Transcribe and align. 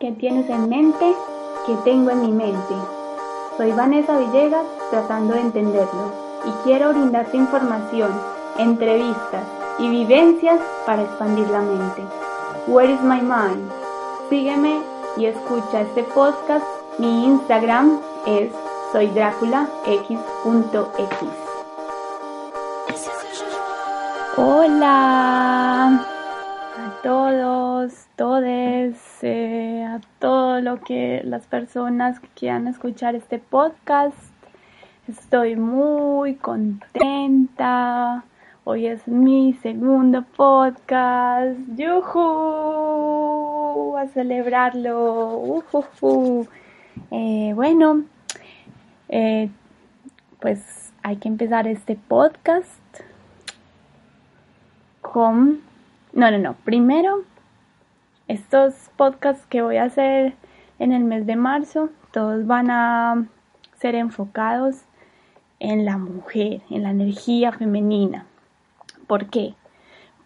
¿Qué 0.00 0.12
tienes 0.12 0.48
en 0.48 0.70
mente? 0.70 1.14
¿Qué 1.66 1.76
tengo 1.84 2.08
en 2.08 2.22
mi 2.22 2.32
mente? 2.32 2.74
Soy 3.58 3.70
Vanessa 3.72 4.16
Villegas 4.16 4.64
tratando 4.90 5.34
de 5.34 5.40
entenderlo 5.42 6.10
y 6.46 6.50
quiero 6.64 6.88
brindarte 6.88 7.36
información, 7.36 8.10
entrevistas 8.56 9.44
y 9.78 9.90
vivencias 9.90 10.58
para 10.86 11.02
expandir 11.02 11.46
la 11.50 11.60
mente. 11.60 12.02
Where 12.66 12.90
is 12.90 13.02
my 13.02 13.20
mind? 13.20 13.70
Sígueme 14.30 14.80
y 15.18 15.26
escucha 15.26 15.82
este 15.82 16.02
podcast. 16.04 16.64
Mi 16.96 17.26
Instagram 17.26 18.00
es 18.24 18.50
soydráculax.x. 18.92 20.18
Hola 24.38 25.88
a 26.78 27.02
todos, 27.02 27.92
todes, 28.16 29.09
a 29.22 30.00
todo 30.18 30.62
lo 30.62 30.80
que 30.80 31.20
las 31.24 31.46
personas 31.46 32.18
que 32.20 32.28
quieran 32.28 32.66
escuchar 32.68 33.14
este 33.14 33.38
podcast. 33.38 34.16
Estoy 35.08 35.56
muy 35.56 36.36
contenta. 36.36 38.24
Hoy 38.64 38.86
es 38.86 39.06
mi 39.06 39.52
segundo 39.62 40.22
podcast. 40.22 41.58
¡Yuhu! 41.76 41.98
A 43.98 44.06
celebrarlo. 44.08 45.64
Eh, 47.10 47.52
bueno, 47.54 48.04
eh, 49.10 49.50
pues 50.40 50.94
hay 51.02 51.16
que 51.16 51.28
empezar 51.28 51.68
este 51.68 51.94
podcast 51.94 52.80
con... 55.02 55.60
No, 56.14 56.30
no, 56.30 56.38
no. 56.38 56.54
Primero, 56.64 57.24
estos 58.30 58.74
podcasts 58.96 59.44
que 59.46 59.60
voy 59.60 59.76
a 59.76 59.84
hacer 59.84 60.34
en 60.78 60.92
el 60.92 61.02
mes 61.02 61.26
de 61.26 61.34
marzo, 61.34 61.90
todos 62.12 62.46
van 62.46 62.70
a 62.70 63.26
ser 63.80 63.96
enfocados 63.96 64.76
en 65.58 65.84
la 65.84 65.98
mujer, 65.98 66.62
en 66.70 66.84
la 66.84 66.90
energía 66.90 67.50
femenina. 67.50 68.26
¿Por 69.08 69.26
qué? 69.30 69.54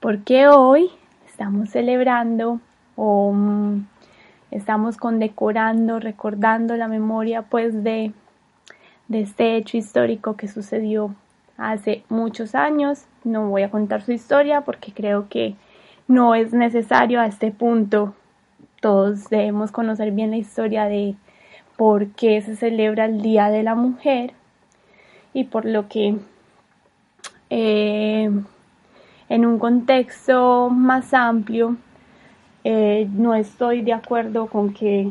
Porque 0.00 0.48
hoy 0.48 0.90
estamos 1.26 1.70
celebrando 1.70 2.60
o 2.94 3.32
mm, 3.32 3.86
estamos 4.50 4.98
condecorando, 4.98 5.98
recordando 5.98 6.76
la 6.76 6.88
memoria 6.88 7.40
pues 7.40 7.84
de, 7.84 8.12
de 9.08 9.20
este 9.22 9.56
hecho 9.56 9.78
histórico 9.78 10.36
que 10.36 10.46
sucedió 10.46 11.14
hace 11.56 12.04
muchos 12.10 12.54
años. 12.54 13.06
No 13.24 13.48
voy 13.48 13.62
a 13.62 13.70
contar 13.70 14.02
su 14.02 14.12
historia 14.12 14.60
porque 14.60 14.92
creo 14.92 15.30
que 15.30 15.56
no 16.08 16.34
es 16.34 16.52
necesario 16.52 17.20
a 17.20 17.26
este 17.26 17.50
punto. 17.50 18.14
Todos 18.80 19.30
debemos 19.30 19.72
conocer 19.72 20.12
bien 20.12 20.30
la 20.30 20.36
historia 20.36 20.84
de 20.84 21.14
por 21.76 22.08
qué 22.08 22.40
se 22.42 22.56
celebra 22.56 23.06
el 23.06 23.22
Día 23.22 23.50
de 23.50 23.62
la 23.62 23.74
Mujer 23.74 24.32
y 25.32 25.44
por 25.44 25.64
lo 25.64 25.88
que 25.88 26.16
eh, 27.50 28.30
en 29.28 29.46
un 29.46 29.58
contexto 29.58 30.70
más 30.70 31.12
amplio 31.14 31.76
eh, 32.62 33.08
no 33.12 33.34
estoy 33.34 33.82
de 33.82 33.92
acuerdo 33.92 34.46
con 34.46 34.72
que 34.72 35.10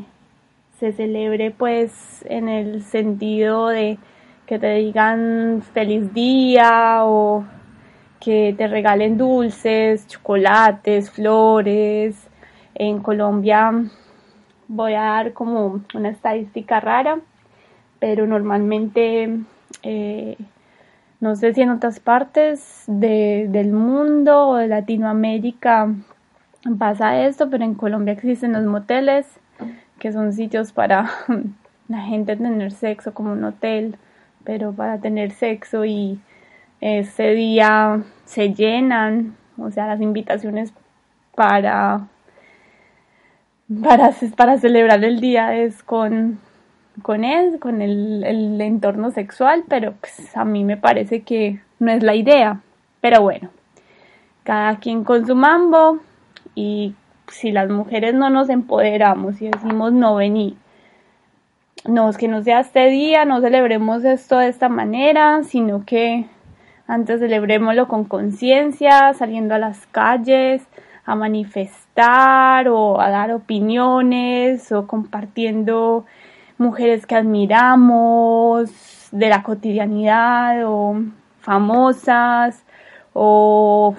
se 0.79 0.91
celebre 0.91 1.51
pues 1.51 2.25
en 2.27 2.47
el 2.49 2.83
sentido 2.83 3.67
de 3.67 3.97
que 4.45 4.59
te 4.59 4.75
digan 4.75 5.63
feliz 5.73 6.13
día 6.13 7.05
o 7.05 7.45
que 8.23 8.53
te 8.57 8.67
regalen 8.67 9.17
dulces, 9.17 10.07
chocolates, 10.07 11.09
flores. 11.11 12.27
En 12.75 12.99
Colombia 12.99 13.71
voy 14.67 14.93
a 14.93 15.01
dar 15.03 15.33
como 15.33 15.81
una 15.93 16.09
estadística 16.09 16.79
rara, 16.79 17.19
pero 17.99 18.25
normalmente 18.25 19.39
eh, 19.83 20.37
no 21.19 21.35
sé 21.35 21.53
si 21.53 21.61
en 21.61 21.71
otras 21.71 21.99
partes 21.99 22.83
del 22.87 23.71
mundo 23.71 24.49
o 24.49 24.55
de 24.55 24.67
Latinoamérica 24.67 25.93
pasa 26.79 27.25
esto, 27.25 27.49
pero 27.49 27.63
en 27.63 27.75
Colombia 27.75 28.13
existen 28.13 28.53
los 28.53 28.63
moteles, 28.63 29.27
que 29.99 30.11
son 30.11 30.33
sitios 30.33 30.71
para 30.71 31.09
la 31.87 32.01
gente 32.01 32.35
tener 32.35 32.71
sexo 32.71 33.13
como 33.13 33.33
un 33.33 33.43
hotel 33.43 33.97
pero 34.43 34.73
para 34.73 34.99
tener 34.99 35.31
sexo 35.31 35.85
y 35.85 36.19
ese 36.83 37.33
día 37.33 38.01
se 38.25 38.53
llenan, 38.53 39.37
o 39.57 39.71
sea, 39.71 39.87
las 39.87 40.01
invitaciones 40.01 40.73
para 41.33 42.07
para, 43.81 44.11
para 44.35 44.57
celebrar 44.57 45.03
el 45.03 45.19
día 45.19 45.55
es 45.55 45.81
con, 45.83 46.39
con 47.01 47.23
él, 47.23 47.59
con 47.59 47.81
el, 47.81 48.59
entorno 48.61 49.11
sexual, 49.11 49.63
pero 49.67 49.93
pues 49.99 50.35
a 50.35 50.45
mí 50.45 50.63
me 50.63 50.77
parece 50.77 51.21
que 51.21 51.61
no 51.79 51.91
es 51.91 52.03
la 52.03 52.15
idea. 52.15 52.61
Pero 53.01 53.21
bueno, 53.21 53.49
cada 54.43 54.77
quien 54.77 55.03
con 55.03 55.25
su 55.25 55.35
mambo 55.35 55.99
y 56.55 56.95
si 57.27 57.51
las 57.51 57.69
mujeres 57.69 58.13
no 58.13 58.29
nos 58.29 58.49
empoderamos 58.49 59.41
y 59.41 59.49
decimos 59.49 59.93
no 59.93 60.15
vení, 60.15 60.57
no, 61.85 62.09
es 62.09 62.17
que 62.17 62.27
no 62.27 62.43
sea 62.43 62.61
este 62.61 62.87
día, 62.89 63.25
no 63.25 63.41
celebremos 63.41 64.05
esto 64.05 64.37
de 64.37 64.47
esta 64.47 64.69
manera, 64.69 65.43
sino 65.43 65.85
que 65.85 66.27
antes 66.87 67.19
celebrémoslo 67.19 67.87
con 67.87 68.05
conciencia, 68.05 69.13
saliendo 69.13 69.55
a 69.55 69.59
las 69.59 69.85
calles, 69.87 70.63
a 71.05 71.15
manifestar 71.15 72.67
o 72.69 72.99
a 72.99 73.09
dar 73.09 73.31
opiniones 73.31 74.71
o 74.71 74.87
compartiendo 74.87 76.05
mujeres 76.57 77.05
que 77.05 77.15
admiramos 77.15 78.69
de 79.11 79.29
la 79.29 79.43
cotidianidad 79.43 80.63
o 80.65 81.01
famosas 81.39 82.63
o 83.13 83.95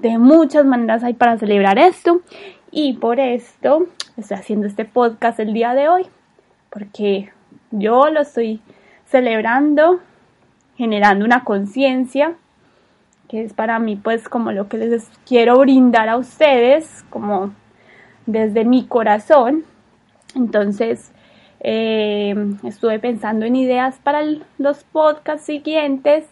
de 0.00 0.18
muchas 0.18 0.64
maneras 0.64 1.04
hay 1.04 1.14
para 1.14 1.38
celebrar 1.38 1.78
esto. 1.78 2.22
Y 2.70 2.94
por 2.94 3.20
esto 3.20 3.86
estoy 4.16 4.36
haciendo 4.36 4.66
este 4.66 4.84
podcast 4.84 5.40
el 5.40 5.52
día 5.52 5.74
de 5.74 5.88
hoy 5.88 6.06
porque 6.70 7.30
yo 7.70 8.08
lo 8.10 8.20
estoy 8.20 8.60
celebrando, 9.06 10.00
generando 10.78 11.24
una 11.24 11.44
conciencia, 11.44 12.34
que 13.28 13.44
es 13.44 13.52
para 13.52 13.78
mí 13.78 13.96
pues 13.96 14.28
como 14.28 14.52
lo 14.52 14.68
que 14.68 14.78
les 14.78 15.10
quiero 15.26 15.58
brindar 15.58 16.08
a 16.08 16.16
ustedes, 16.16 17.04
como 17.10 17.52
desde 18.24 18.64
mi 18.64 18.86
corazón. 18.86 19.64
Entonces, 20.34 21.12
eh, 21.60 22.34
estuve 22.62 23.00
pensando 23.00 23.44
en 23.44 23.56
ideas 23.56 23.98
para 24.02 24.22
los 24.56 24.84
podcasts 24.84 25.44
siguientes 25.44 26.24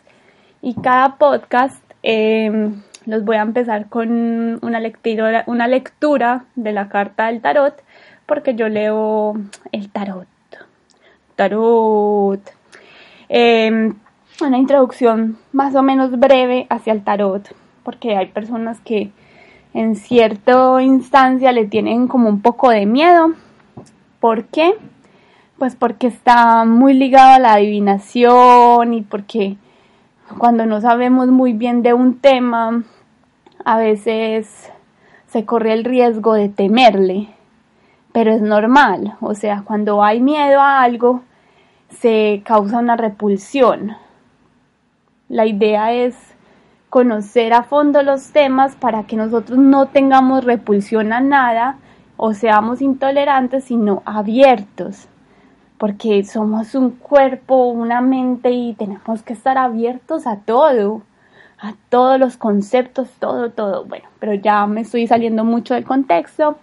y 0.62 0.74
cada 0.74 1.16
podcast 1.16 1.82
eh, 2.04 2.70
los 3.04 3.24
voy 3.24 3.36
a 3.36 3.42
empezar 3.42 3.88
con 3.88 4.60
una 4.62 4.78
lectura, 4.78 5.42
una 5.48 5.66
lectura 5.66 6.44
de 6.54 6.72
la 6.72 6.88
carta 6.88 7.26
del 7.26 7.40
tarot 7.40 7.82
porque 8.26 8.54
yo 8.54 8.68
leo 8.68 9.34
el 9.72 9.90
tarot. 9.90 10.28
Tarot. 11.34 12.40
Em, 13.28 13.94
una 14.40 14.58
introducción 14.58 15.38
más 15.52 15.74
o 15.74 15.82
menos 15.82 16.18
breve 16.18 16.66
hacia 16.70 16.92
el 16.92 17.04
tarot, 17.04 17.54
porque 17.82 18.16
hay 18.16 18.26
personas 18.26 18.80
que 18.80 19.10
en 19.74 19.96
cierta 19.96 20.82
instancia 20.82 21.52
le 21.52 21.66
tienen 21.66 22.08
como 22.08 22.28
un 22.28 22.40
poco 22.40 22.70
de 22.70 22.86
miedo. 22.86 23.32
¿Por 24.20 24.44
qué? 24.44 24.74
Pues 25.58 25.76
porque 25.76 26.06
está 26.06 26.64
muy 26.64 26.94
ligado 26.94 27.34
a 27.34 27.38
la 27.38 27.54
adivinación 27.54 28.94
y 28.94 29.02
porque 29.02 29.56
cuando 30.38 30.66
no 30.66 30.80
sabemos 30.80 31.28
muy 31.28 31.52
bien 31.52 31.82
de 31.82 31.94
un 31.94 32.18
tema, 32.18 32.82
a 33.64 33.78
veces 33.78 34.70
se 35.28 35.44
corre 35.44 35.72
el 35.72 35.84
riesgo 35.84 36.34
de 36.34 36.48
temerle 36.48 37.28
pero 38.16 38.32
es 38.32 38.40
normal, 38.40 39.14
o 39.20 39.34
sea, 39.34 39.60
cuando 39.62 40.02
hay 40.02 40.22
miedo 40.22 40.58
a 40.58 40.80
algo, 40.80 41.20
se 42.00 42.40
causa 42.46 42.78
una 42.78 42.96
repulsión. 42.96 43.94
La 45.28 45.46
idea 45.46 45.92
es 45.92 46.16
conocer 46.90 47.52
a 47.52 47.62
fondo 47.62 48.02
los 48.02 48.30
temas 48.32 48.76
para 48.76 49.04
que 49.04 49.16
nosotros 49.16 49.58
no 49.58 49.86
tengamos 49.86 50.44
repulsión 50.44 51.12
a 51.12 51.20
nada 51.20 51.78
o 52.16 52.32
seamos 52.32 52.80
intolerantes, 52.80 53.64
sino 53.64 54.02
abiertos, 54.06 55.08
porque 55.78 56.24
somos 56.24 56.74
un 56.74 56.90
cuerpo, 56.90 57.68
una 57.68 58.00
mente 58.00 58.50
y 58.50 58.74
tenemos 58.74 59.22
que 59.22 59.32
estar 59.32 59.58
abiertos 59.58 60.26
a 60.26 60.36
todo, 60.36 61.02
a 61.58 61.74
todos 61.90 62.18
los 62.18 62.36
conceptos, 62.36 63.08
todo, 63.18 63.50
todo. 63.50 63.84
Bueno, 63.84 64.08
pero 64.18 64.34
ya 64.34 64.66
me 64.66 64.82
estoy 64.82 65.06
saliendo 65.06 65.44
mucho 65.44 65.74
del 65.74 65.84
contexto 65.84 66.56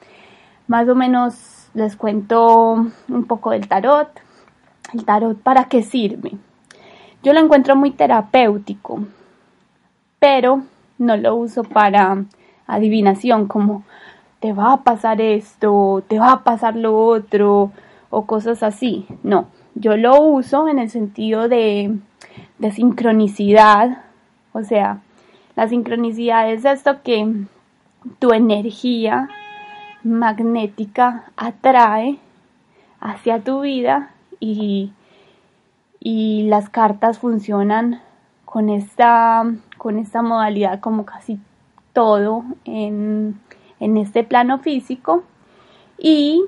más 0.67 0.87
o 0.87 0.95
menos 0.95 1.67
les 1.73 1.95
cuento 1.95 2.87
un 3.09 3.25
poco 3.25 3.51
del 3.51 3.67
tarot. 3.67 4.09
El 4.93 5.05
tarot, 5.05 5.37
¿para 5.39 5.65
qué 5.65 5.83
sirve? 5.83 6.31
Yo 7.23 7.31
lo 7.31 7.39
encuentro 7.39 7.77
muy 7.77 7.91
terapéutico, 7.91 8.99
pero 10.19 10.63
no 10.97 11.15
lo 11.15 11.35
uso 11.35 11.63
para 11.63 12.25
adivinación, 12.67 13.47
como 13.47 13.83
te 14.41 14.51
va 14.51 14.73
a 14.73 14.83
pasar 14.83 15.21
esto, 15.21 16.03
te 16.07 16.19
va 16.19 16.33
a 16.33 16.43
pasar 16.43 16.75
lo 16.75 16.97
otro, 16.97 17.71
o 18.09 18.25
cosas 18.25 18.61
así. 18.61 19.07
No, 19.23 19.47
yo 19.73 19.95
lo 19.95 20.21
uso 20.21 20.67
en 20.67 20.79
el 20.79 20.89
sentido 20.89 21.47
de, 21.47 21.97
de 22.59 22.71
sincronicidad, 22.71 24.03
o 24.51 24.63
sea, 24.63 24.99
la 25.55 25.69
sincronicidad 25.69 26.51
es 26.51 26.65
esto 26.65 27.03
que 27.03 27.45
tu 28.19 28.33
energía 28.33 29.29
magnética 30.03 31.31
atrae 31.37 32.17
hacia 32.99 33.39
tu 33.39 33.61
vida 33.61 34.11
y, 34.41 34.91
y 36.05 36.43
las 36.43 36.69
cartas 36.69 37.17
funcionan 37.17 38.01
con 38.43 38.67
esta, 38.67 39.45
con 39.77 39.97
esta 39.97 40.21
modalidad 40.21 40.81
como 40.81 41.05
casi 41.05 41.39
todo 41.93 42.43
en, 42.65 43.39
en 43.79 43.95
este 43.95 44.25
plano 44.25 44.59
físico 44.59 45.23
y 45.97 46.43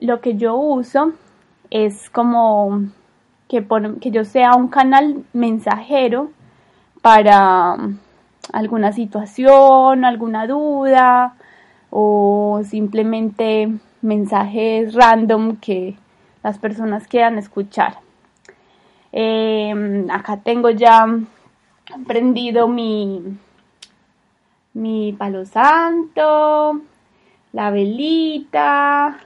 lo 0.00 0.22
que 0.22 0.36
yo 0.36 0.56
uso 0.56 1.12
es 1.68 2.08
como 2.08 2.86
que, 3.48 3.66
que 4.00 4.10
yo 4.10 4.24
sea 4.24 4.54
un 4.54 4.68
canal 4.68 5.24
mensajero 5.34 6.30
para 7.02 7.76
alguna 8.50 8.92
situación, 8.92 10.06
alguna 10.06 10.46
duda 10.46 11.34
o 11.90 12.62
simplemente 12.64 13.70
mensajes 14.00 14.94
random 14.94 15.56
que 15.58 15.98
las 16.42 16.58
personas 16.58 17.06
quieran 17.06 17.36
escuchar. 17.36 18.03
Em, 19.16 20.10
acá 20.10 20.38
tengo 20.38 20.70
ya 20.70 21.06
prendido 22.04 22.66
mi, 22.66 23.22
mi 24.72 25.12
palo 25.12 25.44
santo, 25.46 26.80
la 27.52 27.70
velita, 27.70 29.18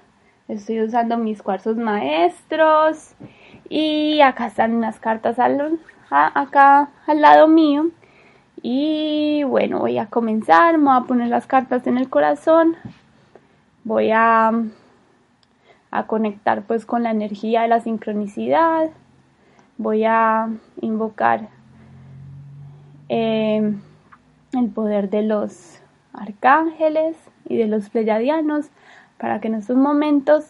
estoy 0.46 0.82
usando 0.82 1.16
mis 1.16 1.42
cuarzos 1.42 1.78
maestros 1.78 3.14
y 3.70 4.20
acá 4.20 4.48
están 4.48 4.74
unas 4.74 5.00
cartas 5.00 5.38
al, 5.38 5.80
acá 6.10 6.90
al 7.06 7.22
lado 7.22 7.48
mío. 7.48 7.86
Y 8.60 9.42
bueno 9.44 9.78
voy 9.78 9.96
a 9.96 10.06
comenzar 10.06 10.76
me 10.76 10.84
voy 10.84 10.96
a 10.98 11.06
poner 11.06 11.28
las 11.28 11.46
cartas 11.46 11.86
en 11.86 11.96
el 11.96 12.10
corazón 12.10 12.76
voy 13.84 14.10
a, 14.10 14.52
a 15.90 16.06
conectar 16.06 16.62
pues 16.64 16.84
con 16.84 17.04
la 17.04 17.10
energía 17.12 17.62
de 17.62 17.68
la 17.68 17.80
sincronicidad 17.80 18.90
voy 19.78 20.04
a 20.04 20.50
invocar 20.80 21.48
eh, 23.08 23.74
el 24.52 24.68
poder 24.70 25.08
de 25.08 25.22
los 25.22 25.80
arcángeles 26.12 27.16
y 27.48 27.56
de 27.56 27.68
los 27.68 27.88
pleyadianos 27.88 28.66
para 29.18 29.40
que 29.40 29.48
en 29.48 29.54
estos 29.54 29.76
momentos, 29.76 30.44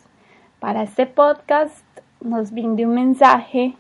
para 0.61 0.83
este 0.83 1.07
podcast, 1.07 1.85
nos 2.21 2.51
brinde 2.51 2.87
un 2.87 2.95
mensaje 2.95 3.77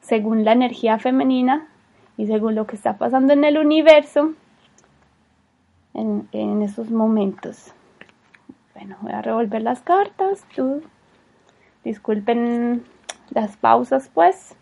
según 0.00 0.44
la 0.44 0.52
energía 0.52 0.98
femenina 0.98 1.68
y 2.16 2.26
según 2.26 2.54
lo 2.54 2.66
que 2.66 2.76
está 2.76 2.98
pasando 2.98 3.32
en 3.32 3.44
el 3.44 3.58
universo 3.58 4.32
en, 5.94 6.62
estos 6.62 6.90
momentos. 6.90 7.72
Bueno, 8.74 8.96
voy 9.00 9.12
a 9.12 9.22
revolver 9.22 9.62
las 9.62 9.80
cartas. 9.82 10.44
Disculpen 11.84 12.84
las 13.30 13.56
pausas, 13.56 14.10
pues. 14.12 14.56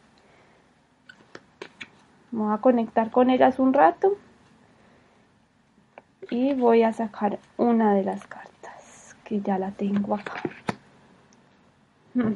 Voy 2.31 2.53
a 2.53 2.59
conectar 2.59 3.11
con 3.11 3.31
ellas 3.31 3.59
un 3.59 3.73
rato. 3.73 4.17
Y 6.31 6.55
voy 6.55 6.83
a 6.83 6.93
sacar 6.93 7.39
una 7.57 7.95
de 7.95 8.05
las 8.05 8.27
cartas 8.27 9.17
que 9.25 9.41
ya 9.41 9.59
la 9.59 9.71
tengo 9.71 10.15
acá. 10.15 10.35
Hmm. 12.15 12.35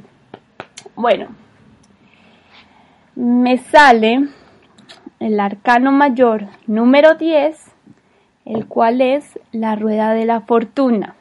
Bueno, 0.94 1.28
me 3.14 3.58
sale 3.58 4.28
el 5.20 5.40
arcano 5.40 5.92
mayor 5.92 6.46
número 6.66 7.14
10, 7.14 7.72
el 8.46 8.66
cual 8.66 9.00
es 9.00 9.38
la 9.52 9.76
rueda 9.76 10.14
de 10.14 10.24
la 10.24 10.40
fortuna. 10.40 11.14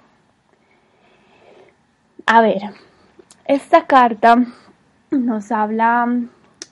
A 2.25 2.41
ver, 2.41 2.61
esta 3.45 3.85
carta 3.85 4.37
nos 5.11 5.51
habla 5.51 6.07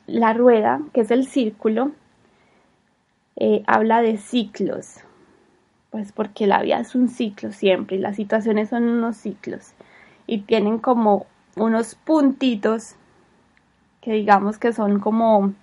la 0.10 0.34
rueda, 0.34 0.82
que 0.94 1.02
es 1.02 1.12
el 1.12 1.26
círculo, 1.26 1.92
eh, 3.36 3.64
habla 3.68 4.02
de 4.02 4.18
ciclos, 4.18 4.98
pues 5.92 6.12
porque 6.12 6.46
la 6.46 6.62
vida 6.62 6.80
es 6.80 6.94
un 6.96 7.08
ciclo 7.08 7.52
siempre 7.52 7.98
y 7.98 8.00
las 8.00 8.16
situaciones 8.16 8.70
son 8.70 8.84
unos 8.84 9.18
ciclos 9.18 9.74
y 10.28 10.40
tienen 10.42 10.78
como 10.78 11.26
unos 11.56 11.96
puntitos 11.96 12.96
que 14.02 14.14
digamos 14.14 14.58
que 14.58 14.74
son 14.74 15.00
como 15.00 15.54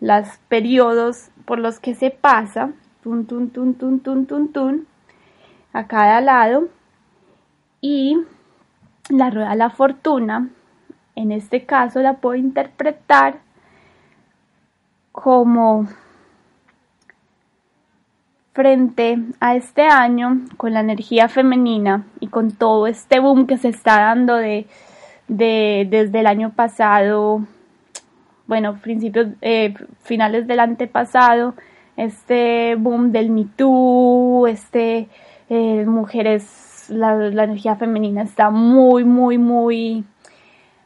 los 0.00 0.26
periodos 0.48 1.30
por 1.44 1.58
los 1.58 1.80
que 1.80 1.94
se 1.94 2.10
pasa, 2.10 2.72
tun, 3.02 3.26
tun, 3.26 3.50
tun, 3.50 3.74
tun, 3.74 4.00
tun, 4.00 4.26
tun, 4.26 4.52
tun, 4.52 4.86
a 5.72 5.86
cada 5.86 6.20
lado 6.20 6.68
y 7.80 8.18
la 9.08 9.30
rueda 9.30 9.50
de 9.50 9.56
la 9.56 9.70
fortuna, 9.70 10.50
en 11.14 11.32
este 11.32 11.66
caso 11.66 12.00
la 12.00 12.14
puedo 12.14 12.36
interpretar 12.36 13.40
como 15.12 15.86
frente 18.52 19.18
a 19.40 19.54
este 19.56 19.82
año 19.82 20.40
con 20.56 20.74
la 20.74 20.80
energía 20.80 21.28
femenina 21.28 22.06
y 22.20 22.28
con 22.28 22.50
todo 22.50 22.86
este 22.86 23.18
boom 23.18 23.46
que 23.46 23.56
se 23.56 23.68
está 23.68 24.00
dando 24.00 24.36
de, 24.36 24.66
desde 25.28 26.20
el 26.20 26.26
año 26.26 26.52
pasado, 26.54 27.42
bueno, 28.46 28.78
principios, 28.82 29.28
eh, 29.40 29.74
finales 30.02 30.46
del 30.46 30.60
antepasado, 30.60 31.54
este 31.96 32.74
boom 32.76 33.12
del 33.12 33.30
Me 33.30 33.46
Too, 33.56 34.46
este, 34.46 35.08
eh, 35.48 35.84
mujeres, 35.86 36.86
la, 36.88 37.14
la 37.14 37.44
energía 37.44 37.76
femenina 37.76 38.22
está 38.22 38.50
muy, 38.50 39.04
muy, 39.04 39.38
muy 39.38 40.04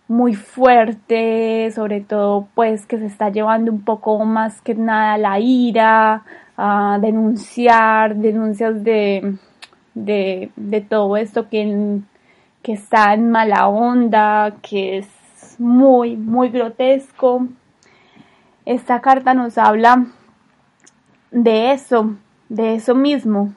muy 0.08 0.34
fuerte, 0.34 1.70
sobre 1.72 2.00
todo 2.00 2.48
pues 2.54 2.86
que 2.86 2.98
se 2.98 3.06
está 3.06 3.30
llevando 3.30 3.72
un 3.72 3.82
poco 3.82 4.24
más 4.24 4.60
que 4.60 4.74
nada 4.74 5.18
la 5.18 5.40
ira, 5.40 6.24
a 6.56 6.98
denunciar, 7.00 8.16
denuncias 8.16 8.82
de, 8.84 9.36
de, 9.94 10.86
todo 10.88 11.16
esto 11.16 11.48
que, 11.48 12.00
que 12.62 12.72
está 12.72 13.14
en 13.14 13.30
mala 13.30 13.68
onda, 13.68 14.56
que 14.62 14.98
es 14.98 15.08
muy, 15.58 16.16
muy 16.16 16.48
grotesco. 16.50 17.48
Esta 18.64 19.00
carta 19.00 19.34
nos 19.34 19.58
habla 19.58 20.06
de 21.30 21.72
eso, 21.72 22.14
de 22.48 22.76
eso 22.76 22.94
mismo, 22.94 23.52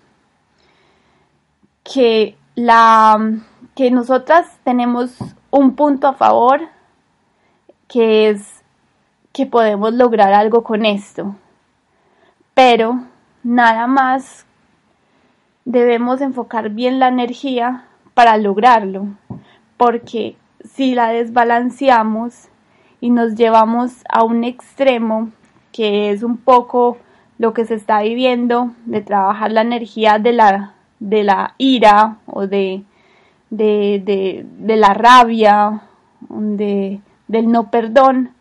que 1.83 2.35
la 2.55 3.17
que 3.75 3.91
nosotras 3.91 4.59
tenemos 4.63 5.17
un 5.51 5.75
punto 5.75 6.07
a 6.07 6.13
favor 6.13 6.61
que 7.87 8.29
es 8.29 8.63
que 9.33 9.45
podemos 9.45 9.93
lograr 9.93 10.33
algo 10.33 10.63
con 10.63 10.85
esto. 10.85 11.35
Pero 12.53 13.03
nada 13.43 13.87
más 13.87 14.45
debemos 15.65 16.21
enfocar 16.21 16.69
bien 16.69 16.99
la 16.99 17.07
energía 17.07 17.85
para 18.13 18.37
lograrlo, 18.37 19.07
porque 19.77 20.35
si 20.63 20.93
la 20.93 21.09
desbalanceamos 21.09 22.49
y 23.01 23.11
nos 23.11 23.35
llevamos 23.35 24.03
a 24.09 24.23
un 24.23 24.43
extremo, 24.43 25.29
que 25.71 26.11
es 26.11 26.23
un 26.23 26.37
poco 26.37 26.97
lo 27.37 27.53
que 27.53 27.65
se 27.65 27.75
está 27.75 28.01
viviendo, 28.01 28.71
de 28.85 29.01
trabajar 29.01 29.51
la 29.51 29.61
energía 29.61 30.19
de 30.19 30.33
la, 30.33 30.73
de 30.99 31.23
la 31.23 31.55
ira 31.57 32.17
o 32.25 32.47
de 32.47 32.83
de, 33.49 34.45
de, 34.59 34.77
la 34.77 34.93
rabia, 34.93 35.81
de, 36.29 37.01
del 37.27 37.51
no 37.51 37.71
perdón, 37.71 38.31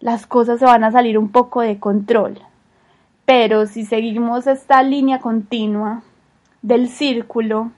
las 0.00 0.26
cosas 0.26 0.58
se 0.58 0.66
van 0.66 0.84
a 0.84 0.92
salir 0.92 1.18
un 1.18 1.30
poco 1.30 1.60
de 1.60 1.78
control. 1.78 2.40
Pero 3.24 3.66
si 3.66 3.84
seguimos 3.86 4.46
esta 4.46 4.82
línea 4.82 5.20
continua 5.20 6.02
del 6.60 6.88
círculo, 6.88 7.70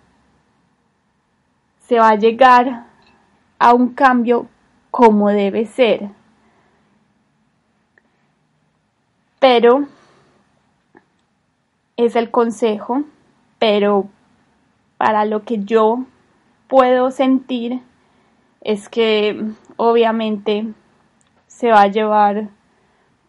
se 1.87 2.00
va 2.00 2.11
a 2.11 2.16
llegar 2.16 2.87
a 3.58 3.73
un 3.73 3.94
cambio 3.94 4.49
como 4.90 5.28
debe 5.28 5.66
ser. 5.66 6.11
Pero 9.38 9.87
es 11.96 12.16
el 12.16 12.30
consejo, 12.30 13.04
pero 13.58 14.08
para 14.96 15.25
lo 15.25 15.44
que 15.44 15.62
yo 15.64 16.04
puedo 16.68 17.11
sentir 17.11 17.80
es 18.61 18.88
que 18.88 19.44
obviamente 19.76 20.66
se 21.46 21.70
va 21.70 21.82
a 21.82 21.88
llevar 21.88 22.49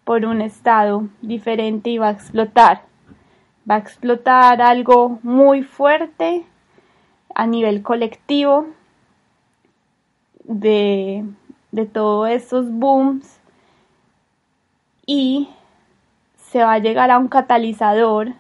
por 0.04 0.26
un 0.26 0.42
estado 0.42 1.08
diferente 1.22 1.90
y 1.90 1.98
va 1.98 2.08
a 2.08 2.12
explotar. 2.12 2.84
Va 3.70 3.76
a 3.76 3.80
explotar 3.80 4.62
algo 4.62 5.20
muy 5.22 5.64
fuerte 5.64 6.46
a 7.36 7.46
nivel 7.46 7.84
colectivo 7.84 8.68
de, 10.44 11.26
de 11.72 11.86
todos 11.86 12.30
estos 12.30 12.72
booms 12.72 13.40
y 15.06 15.50
se 16.38 16.64
va 16.64 16.74
a 16.74 16.80
llegar 16.80 17.12
a 17.12 17.18
un 17.18 17.28
catalizador 17.28 18.34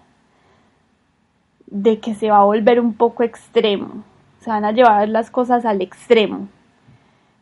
de 1.67 1.99
que 1.99 2.15
se 2.15 2.31
va 2.31 2.39
a 2.39 2.45
volver 2.45 2.79
un 2.79 2.93
poco 2.93 3.23
extremo, 3.23 4.03
se 4.39 4.49
van 4.49 4.65
a 4.65 4.71
llevar 4.71 5.09
las 5.09 5.31
cosas 5.31 5.65
al 5.65 5.81
extremo. 5.81 6.47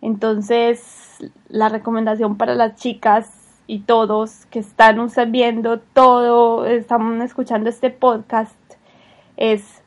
Entonces, 0.01 1.31
la 1.49 1.69
recomendación 1.69 2.37
para 2.37 2.55
las 2.55 2.75
chicas 2.75 3.45
y 3.67 3.79
todos 3.79 4.45
que 4.47 4.59
están 4.59 5.07
viendo 5.29 5.79
todo, 5.79 6.65
están 6.65 7.21
escuchando 7.21 7.69
este 7.69 7.89
podcast, 7.89 8.55
es 9.37 9.81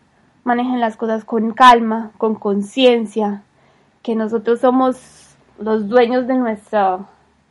manejen 0.45 0.81
las 0.81 0.97
cosas 0.97 1.25
con 1.25 1.53
calma, 1.53 2.11
con 2.19 2.35
conciencia, 2.35 3.43
que 4.03 4.15
nosotros 4.15 4.61
somos 4.61 5.37
los 5.59 5.88
dueños 5.88 6.27
de 6.27 6.35
nuestra 6.35 7.00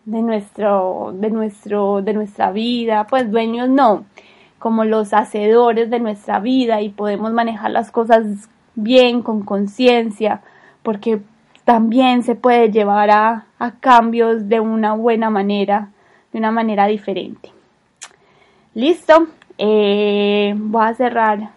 de 0.05 0.21
nuestro 0.21 1.13
de 1.13 1.29
nuestro 1.29 2.01
de 2.01 2.13
nuestra 2.13 2.51
vida, 2.51 3.05
pues 3.07 3.29
dueños 3.29 3.69
no, 3.69 4.05
como 4.57 4.83
los 4.83 5.13
hacedores 5.13 5.89
de 5.89 5.99
nuestra 5.99 6.39
vida 6.39 6.81
y 6.81 6.89
podemos 6.89 7.33
manejar 7.33 7.71
las 7.71 7.91
cosas 7.91 8.49
bien 8.77 9.21
con 9.23 9.43
conciencia, 9.43 10.41
porque 10.83 11.19
también 11.65 12.23
se 12.23 12.35
puede 12.35 12.71
llevar 12.71 13.09
a, 13.09 13.45
a 13.59 13.71
cambios 13.71 14.47
de 14.47 14.61
una 14.61 14.93
buena 14.93 15.29
manera, 15.29 15.89
de 16.31 16.39
una 16.39 16.51
manera 16.51 16.85
diferente. 16.85 17.51
Listo, 18.73 19.27
eh, 19.57 20.53
voy 20.55 20.85
a 20.85 20.93
cerrar 20.93 21.49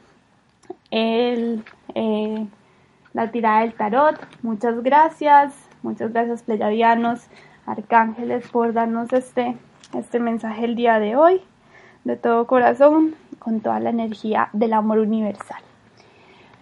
el, 0.91 1.63
eh, 1.95 2.47
la 3.13 3.31
tirada 3.31 3.61
del 3.61 3.75
tarot. 3.75 4.19
Muchas 4.43 4.83
gracias, 4.83 5.55
muchas 5.83 6.13
gracias 6.13 6.43
pleyadianos, 6.43 7.27
arcángeles 7.67 8.49
por 8.49 8.73
darnos 8.73 9.13
este, 9.13 9.57
este 9.95 10.19
mensaje 10.19 10.65
el 10.65 10.75
día 10.75 10.99
de 10.99 11.15
hoy, 11.15 11.43
de 12.05 12.17
todo 12.17 12.47
corazón, 12.47 13.15
con 13.39 13.61
toda 13.61 13.79
la 13.81 13.91
energía 13.91 14.49
del 14.55 14.73
amor 14.73 14.99
universal. 14.99 15.63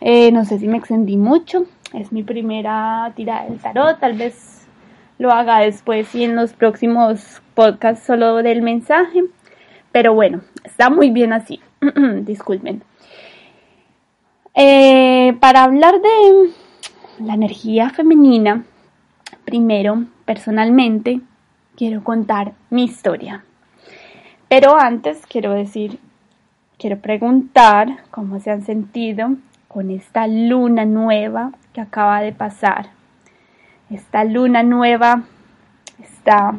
Eh, 0.00 0.30
no 0.30 0.44
sé 0.44 0.58
si 0.58 0.68
me 0.68 0.78
extendí 0.78 1.16
mucho, 1.16 1.66
es 1.92 2.12
mi 2.12 2.22
primera 2.22 3.12
tirada 3.16 3.44
del 3.44 3.58
tarot, 3.58 3.98
tal 3.98 4.14
vez 4.14 4.66
lo 5.18 5.32
haga 5.32 5.58
después 5.58 6.14
y 6.14 6.24
en 6.24 6.36
los 6.36 6.52
próximos 6.52 7.42
podcasts 7.54 8.06
solo 8.06 8.36
del 8.36 8.62
mensaje, 8.62 9.24
pero 9.90 10.14
bueno, 10.14 10.42
está 10.62 10.88
muy 10.90 11.10
bien 11.10 11.32
así, 11.32 11.60
disculpen. 12.22 12.82
Eh, 14.54 15.36
para 15.40 15.64
hablar 15.64 16.00
de 16.00 16.52
la 17.24 17.34
energía 17.34 17.90
femenina, 17.90 18.64
primero, 19.44 20.04
personalmente, 20.24 21.20
quiero 21.76 22.04
contar 22.04 22.52
mi 22.70 22.84
historia. 22.84 23.44
Pero 24.48 24.78
antes 24.78 25.26
quiero 25.26 25.52
decir, 25.52 25.98
quiero 26.78 26.98
preguntar 26.98 28.04
cómo 28.10 28.40
se 28.40 28.50
han 28.50 28.62
sentido 28.62 29.36
con 29.68 29.90
esta 29.90 30.26
luna 30.26 30.84
nueva 30.84 31.52
que 31.72 31.80
acaba 31.80 32.20
de 32.22 32.32
pasar. 32.32 32.86
Esta 33.90 34.24
luna 34.24 34.62
nueva 34.62 35.22
está, 35.98 36.54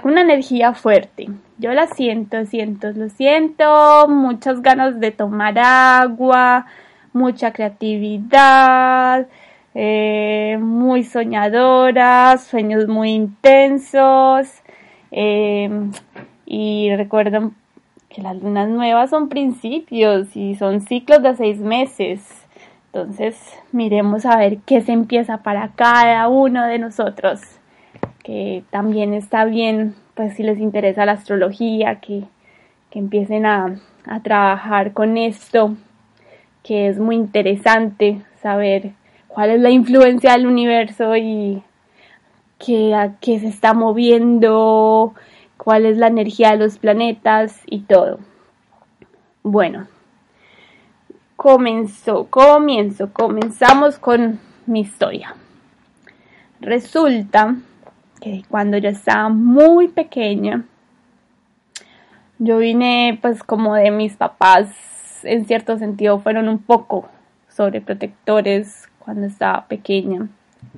con 0.00 0.12
una 0.12 0.20
energía 0.20 0.74
fuerte. 0.74 1.28
Yo 1.58 1.72
la 1.72 1.86
siento, 1.86 2.44
siento, 2.46 2.92
lo 2.92 3.08
siento, 3.08 4.06
muchas 4.08 4.62
ganas 4.62 5.00
de 5.00 5.10
tomar 5.10 5.58
agua, 5.58 6.66
mucha 7.12 7.52
creatividad, 7.52 9.26
eh, 9.74 10.58
muy 10.60 11.04
soñadora, 11.04 12.36
sueños 12.38 12.86
muy 12.88 13.10
intensos. 13.10 14.48
Eh, 15.10 15.70
y 16.46 16.94
recuerden 16.96 17.54
que 18.14 18.22
las 18.22 18.40
lunas 18.40 18.68
nuevas 18.68 19.10
son 19.10 19.28
principios 19.28 20.36
y 20.36 20.54
son 20.54 20.80
ciclos 20.80 21.22
de 21.22 21.34
seis 21.34 21.58
meses. 21.58 22.46
Entonces, 22.86 23.36
miremos 23.72 24.24
a 24.24 24.36
ver 24.36 24.58
qué 24.64 24.80
se 24.82 24.92
empieza 24.92 25.38
para 25.38 25.70
cada 25.74 26.28
uno 26.28 26.64
de 26.64 26.78
nosotros, 26.78 27.40
que 28.22 28.62
también 28.70 29.14
está 29.14 29.44
bien 29.44 29.96
pues 30.14 30.36
si 30.36 30.44
les 30.44 30.60
interesa 30.60 31.04
la 31.04 31.12
astrología, 31.12 31.96
que, 31.96 32.22
empiecen 32.92 33.44
a, 33.44 33.80
trabajar 34.22 34.92
con 34.92 35.16
esto, 35.16 35.74
que 36.62 36.86
es 36.86 37.00
muy 37.00 37.16
interesante 37.16 38.22
saber 38.40 38.92
cuál 39.26 39.50
es 39.50 39.60
la 39.60 39.70
influencia 39.70 40.34
del 40.34 40.46
universo 40.46 41.16
y 41.16 41.64
qué, 42.64 42.94
a 42.94 43.16
qué 43.20 43.40
se 43.40 43.48
está 43.48 43.74
moviendo, 43.74 45.14
cuál 45.64 45.86
es 45.86 45.96
la 45.96 46.08
energía 46.08 46.50
de 46.50 46.58
los 46.58 46.78
planetas 46.78 47.62
y 47.64 47.80
todo. 47.80 48.18
Bueno, 49.42 49.86
comenzó, 51.36 52.26
comienzo, 52.26 53.10
comenzamos 53.12 53.98
con 53.98 54.40
mi 54.66 54.80
historia. 54.80 55.34
Resulta 56.60 57.56
cuando 58.48 58.76
yo 58.78 58.90
estaba 58.90 59.30
muy 59.30 59.88
pequeña, 59.88 60.64
yo 62.38 62.58
vine 62.58 63.18
pues 63.20 63.42
como 63.42 63.74
de 63.74 63.90
mis 63.90 64.16
papás, 64.16 64.70
en 65.24 65.46
cierto 65.46 65.78
sentido 65.78 66.18
fueron 66.18 66.48
un 66.48 66.58
poco 66.58 67.08
sobreprotectores 67.48 68.88
cuando 68.98 69.26
estaba 69.26 69.66
pequeña. 69.66 70.28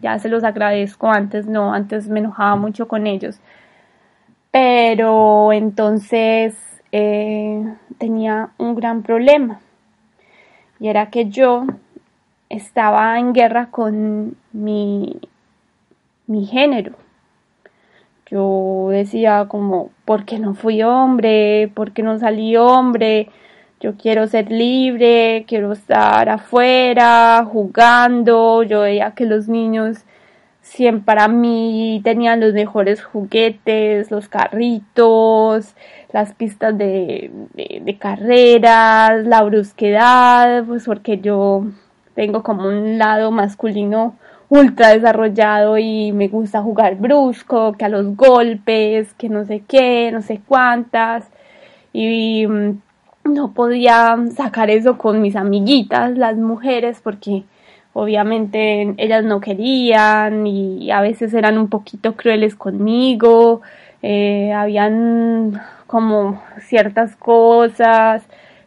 Ya 0.00 0.18
se 0.18 0.28
los 0.28 0.44
agradezco, 0.44 1.08
antes 1.08 1.46
no, 1.46 1.72
antes 1.72 2.08
me 2.08 2.20
enojaba 2.20 2.56
mucho 2.56 2.86
con 2.86 3.06
ellos. 3.06 3.40
Pero 4.50 5.52
entonces 5.52 6.54
eh, 6.92 7.64
tenía 7.98 8.50
un 8.58 8.74
gran 8.74 9.02
problema 9.02 9.60
y 10.80 10.88
era 10.88 11.10
que 11.10 11.28
yo 11.28 11.64
estaba 12.48 13.18
en 13.18 13.32
guerra 13.32 13.70
con 13.70 14.36
mi, 14.52 15.20
mi 16.26 16.46
género 16.46 16.94
yo 18.28 18.88
decía 18.90 19.46
como, 19.48 19.90
¿por 20.04 20.24
qué 20.24 20.40
no 20.40 20.54
fui 20.54 20.82
hombre? 20.82 21.70
¿Por 21.74 21.92
qué 21.92 22.02
no 22.02 22.18
salí 22.18 22.56
hombre? 22.56 23.28
Yo 23.80 23.96
quiero 23.96 24.26
ser 24.26 24.50
libre, 24.50 25.44
quiero 25.46 25.72
estar 25.72 26.28
afuera, 26.28 27.46
jugando. 27.48 28.64
Yo 28.64 28.80
veía 28.80 29.12
que 29.12 29.26
los 29.26 29.46
niños 29.48 30.04
siempre 30.66 31.04
para 31.04 31.28
mí 31.28 32.00
tenían 32.04 32.40
los 32.40 32.52
mejores 32.52 33.02
juguetes, 33.02 34.10
los 34.10 34.28
carritos, 34.28 35.74
las 36.12 36.34
pistas 36.34 36.76
de, 36.76 37.30
de, 37.54 37.82
de 37.84 37.98
carreras, 37.98 39.24
la 39.26 39.42
brusquedad, 39.42 40.64
pues 40.64 40.84
porque 40.84 41.18
yo 41.18 41.66
tengo 42.14 42.42
como 42.42 42.68
un 42.68 42.98
lado 42.98 43.30
masculino 43.30 44.16
ultra 44.48 44.88
desarrollado 44.90 45.78
y 45.78 46.12
me 46.12 46.28
gusta 46.28 46.62
jugar 46.62 46.96
brusco, 46.96 47.72
que 47.74 47.84
a 47.84 47.88
los 47.88 48.16
golpes, 48.16 49.14
que 49.14 49.28
no 49.28 49.44
sé 49.44 49.62
qué, 49.66 50.10
no 50.12 50.22
sé 50.22 50.40
cuántas. 50.46 51.30
Y 51.92 52.46
mm, 52.46 52.80
no 53.24 53.52
podía 53.52 54.16
sacar 54.36 54.70
eso 54.70 54.98
con 54.98 55.22
mis 55.22 55.36
amiguitas, 55.36 56.16
las 56.18 56.36
mujeres, 56.36 57.00
porque 57.02 57.44
obviamente 57.98 58.94
ellas 58.98 59.24
no 59.24 59.40
querían 59.40 60.46
y 60.46 60.90
a 60.90 61.00
veces 61.00 61.32
eran 61.32 61.56
un 61.56 61.68
poquito 61.68 62.14
crueles 62.14 62.54
conmigo, 62.54 63.62
eh, 64.02 64.52
habían 64.52 65.58
como 65.86 66.42
ciertas 66.60 67.16
cosas, 67.16 68.22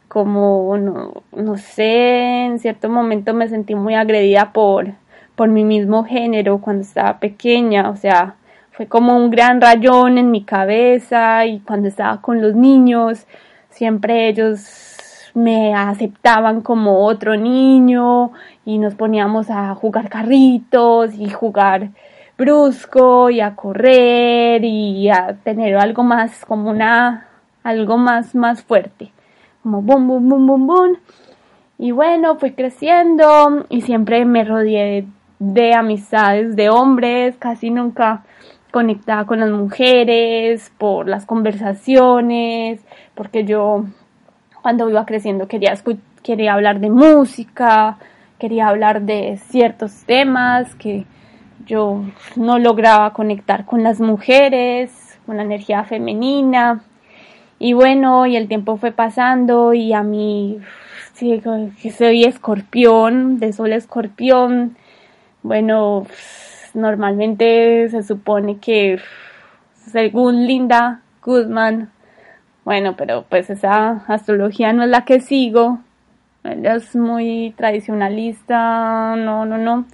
como 0.07 0.75
no, 0.79 1.21
no 1.31 1.57
sé, 1.57 2.45
en 2.45 2.57
cierto 2.57 2.89
momento 2.89 3.35
me 3.35 3.47
sentí 3.47 3.75
muy 3.75 3.93
agredida 3.93 4.51
por, 4.51 4.93
por 5.35 5.47
mi 5.49 5.63
mismo 5.63 6.05
género 6.05 6.57
cuando 6.59 6.81
estaba 6.81 7.19
pequeña, 7.19 7.91
o 7.91 7.97
sea, 7.97 8.35
fue 8.71 8.87
como 8.87 9.15
un 9.15 9.29
gran 9.29 9.61
rayón 9.61 10.17
en 10.17 10.31
mi 10.31 10.43
cabeza 10.43 11.45
y 11.45 11.59
cuando 11.59 11.87
estaba 11.87 12.19
con 12.19 12.41
los 12.41 12.55
niños, 12.55 13.27
siempre 13.69 14.27
ellos 14.27 14.89
me 15.35 15.73
aceptaban 15.75 16.61
como 16.61 17.05
otro 17.05 17.35
niño 17.37 18.31
y 18.69 18.77
nos 18.77 18.93
poníamos 18.93 19.49
a 19.49 19.73
jugar 19.73 20.09
carritos 20.09 21.15
y 21.15 21.27
jugar 21.27 21.89
brusco 22.37 23.31
y 23.31 23.41
a 23.41 23.55
correr 23.55 24.63
y 24.63 25.09
a 25.09 25.35
tener 25.43 25.75
algo 25.75 26.03
más 26.03 26.45
como 26.45 26.69
una 26.69 27.25
algo 27.63 27.97
más 27.97 28.35
más 28.35 28.61
fuerte. 28.61 29.11
Como 29.63 29.81
bum 29.81 30.07
bum 30.07 30.29
bum 30.29 30.45
bum 30.45 30.67
bum. 30.67 30.95
Y 31.79 31.89
bueno 31.89 32.35
fui 32.35 32.51
creciendo 32.51 33.65
y 33.69 33.81
siempre 33.81 34.23
me 34.25 34.43
rodeé 34.43 35.07
de 35.39 35.73
amistades 35.73 36.55
de 36.55 36.69
hombres, 36.69 37.37
casi 37.39 37.71
nunca 37.71 38.21
conectaba 38.69 39.25
con 39.25 39.39
las 39.39 39.49
mujeres, 39.49 40.71
por 40.77 41.07
las 41.07 41.25
conversaciones, 41.25 42.81
porque 43.15 43.45
yo 43.45 43.85
cuando 44.61 44.87
iba 44.87 45.07
creciendo 45.07 45.47
quería, 45.47 45.73
quería 46.21 46.53
hablar 46.53 46.79
de 46.79 46.91
música, 46.91 47.97
quería 48.39 48.69
hablar 48.69 49.03
de 49.03 49.37
ciertos 49.49 50.05
temas 50.05 50.73
que 50.75 51.05
yo 51.65 52.03
no 52.35 52.57
lograba 52.57 53.13
conectar 53.13 53.65
con 53.65 53.83
las 53.83 53.99
mujeres, 53.99 55.19
con 55.25 55.37
la 55.37 55.43
energía 55.43 55.83
femenina. 55.83 56.81
Y 57.59 57.73
bueno, 57.73 58.25
y 58.25 58.37
el 58.37 58.47
tiempo 58.47 58.77
fue 58.77 58.91
pasando 58.91 59.73
y 59.73 59.93
a 59.93 60.01
mí, 60.01 60.59
sí, 61.13 61.41
soy 61.95 62.23
escorpión, 62.23 63.37
de 63.37 63.51
sol 63.51 63.73
escorpión, 63.73 64.77
bueno, 65.43 66.05
normalmente 66.73 67.89
se 67.89 68.03
supone 68.03 68.57
que 68.57 68.99
según 69.73 70.47
Linda 70.47 71.01
Goodman, 71.21 71.91
bueno, 72.63 72.95
pero 72.95 73.25
pues 73.27 73.49
esa 73.49 74.03
astrología 74.07 74.71
no 74.73 74.83
es 74.83 74.89
la 74.89 75.03
que 75.03 75.19
sigo, 75.19 75.79
ella 76.43 76.75
es 76.75 76.95
muy 76.95 77.53
tradicionalista, 77.57 79.15
no, 79.15 79.45
no, 79.45 79.57
no. 79.57 79.85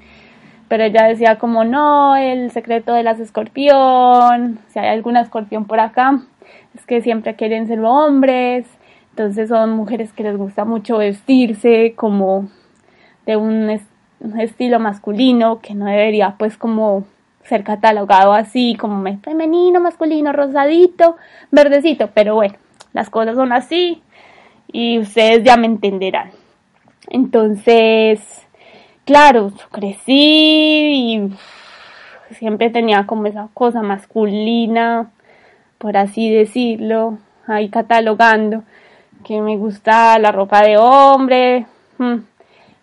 Pero 0.68 0.84
ella 0.84 1.06
decía 1.06 1.38
como 1.38 1.64
no, 1.64 2.16
el 2.16 2.52
secreto 2.52 2.94
de 2.94 3.04
las 3.04 3.20
escorpión, 3.20 4.60
si 4.70 4.80
hay 4.80 4.88
alguna 4.88 5.22
escorpión 5.22 5.66
por 5.66 5.80
acá, 5.80 6.22
es 6.76 6.86
que 6.86 7.02
siempre 7.02 7.36
quieren 7.36 7.68
ser 7.68 7.80
hombres, 7.82 8.66
entonces 9.12 9.50
son 9.50 9.72
mujeres 9.72 10.12
que 10.12 10.24
les 10.24 10.38
gusta 10.38 10.66
mucho 10.66 10.98
vestirse 10.98 11.94
como 11.96 12.50
de 13.26 13.38
un, 13.38 13.80
estilo 14.40 14.80
masculino 14.80 15.60
que 15.60 15.76
no 15.76 15.86
debería 15.86 16.36
pues 16.38 16.58
como 16.58 17.06
ser 17.44 17.64
catalogado 17.64 18.34
así 18.34 18.76
como 18.76 19.04
femenino, 19.20 19.80
masculino, 19.80 20.34
rosadito, 20.34 21.16
verdecito, 21.52 22.10
pero 22.14 22.36
bueno, 22.36 22.56
las 22.94 23.10
cosas 23.10 23.36
son 23.36 23.54
así 23.54 24.02
y 24.76 25.00
ustedes 25.00 25.42
ya 25.46 25.56
me 25.56 25.68
entenderán. 25.68 26.32
Entonces, 27.08 28.20
claro, 29.06 29.54
crecí 29.72 30.12
y 30.12 31.34
siempre 32.32 32.70
tenía 32.70 33.06
como 33.06 33.28
esa 33.28 33.48
cosa 33.54 33.82
masculina, 33.82 35.12
por 35.78 35.96
así 35.96 36.30
decirlo, 36.30 37.20
ahí 37.48 37.70
catalogando, 37.70 38.64
que 39.24 39.40
me 39.40 39.56
gusta 39.56 40.20
la 40.20 40.34
ropa 40.34 40.62
de 40.62 40.76
hombre, 40.76 41.68
mm, 41.98 42.18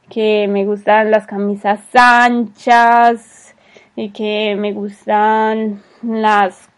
que 0.09 0.49
me 0.49 0.65
gustan 0.65 1.11
las 1.11 1.27
camisas 1.27 1.81
anchas 1.93 3.55
y 3.97 4.13
que 4.13 4.57
me 4.59 4.73
gustan 4.73 5.83
las 6.03 6.71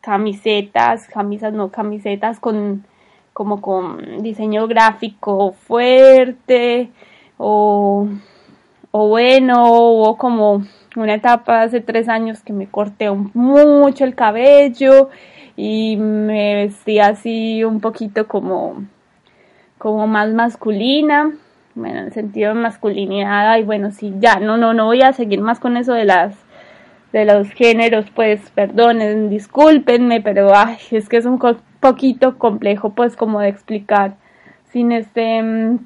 camisetas, 0.00 1.08
camisas 1.08 1.52
no 1.52 1.70
camisetas 1.72 2.38
con 2.38 2.84
como 3.40 3.62
con 3.62 4.22
diseño 4.22 4.68
gráfico 4.68 5.52
fuerte 5.52 6.90
o, 7.38 8.06
o 8.90 9.08
bueno, 9.08 9.64
o 9.64 10.18
como 10.18 10.62
una 10.94 11.14
etapa 11.14 11.62
hace 11.62 11.80
tres 11.80 12.10
años 12.10 12.42
que 12.42 12.52
me 12.52 12.66
corté 12.66 13.10
mucho 13.10 14.04
el 14.04 14.14
cabello 14.14 15.08
y 15.56 15.96
me 15.96 16.56
vestía 16.56 17.06
así 17.06 17.64
un 17.64 17.80
poquito 17.80 18.28
como, 18.28 18.84
como 19.78 20.06
más 20.06 20.34
masculina, 20.34 21.32
bueno, 21.74 22.00
en 22.00 22.04
el 22.08 22.12
sentido 22.12 22.52
de 22.52 22.60
masculinidad, 22.60 23.56
y 23.56 23.62
bueno, 23.62 23.90
sí, 23.90 24.12
ya, 24.18 24.38
no, 24.38 24.58
no, 24.58 24.74
no 24.74 24.84
voy 24.84 25.00
a 25.00 25.14
seguir 25.14 25.40
más 25.40 25.60
con 25.60 25.78
eso 25.78 25.94
de 25.94 26.04
las 26.04 26.34
de 27.14 27.24
los 27.24 27.48
géneros, 27.52 28.04
pues 28.14 28.50
perdonen, 28.50 29.30
discúlpenme, 29.30 30.20
pero 30.20 30.54
ay, 30.54 30.76
es 30.90 31.08
que 31.08 31.16
es 31.16 31.24
un 31.24 31.38
poquito 31.80 32.38
complejo 32.38 32.90
pues 32.90 33.16
como 33.16 33.40
de 33.40 33.48
explicar 33.48 34.14
sin 34.72 34.92
este 34.92 35.42
mm, 35.42 35.78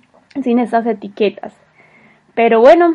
sin 0.42 0.58
esas 0.58 0.86
etiquetas. 0.86 1.54
Pero 2.34 2.60
bueno, 2.60 2.94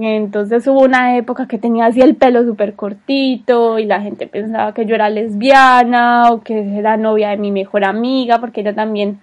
entonces 0.00 0.66
hubo 0.66 0.80
una 0.80 1.16
época 1.16 1.46
que 1.46 1.58
tenía 1.58 1.86
así 1.86 2.00
el 2.00 2.16
pelo 2.16 2.44
súper 2.44 2.74
cortito 2.74 3.78
y 3.78 3.86
la 3.86 4.00
gente 4.00 4.26
pensaba 4.26 4.74
que 4.74 4.86
yo 4.86 4.94
era 4.94 5.10
lesbiana 5.10 6.30
o 6.32 6.42
que 6.42 6.78
era 6.78 6.96
novia 6.96 7.30
de 7.30 7.36
mi 7.36 7.52
mejor 7.52 7.84
amiga 7.84 8.40
porque 8.40 8.62
ella 8.62 8.74
también 8.74 9.20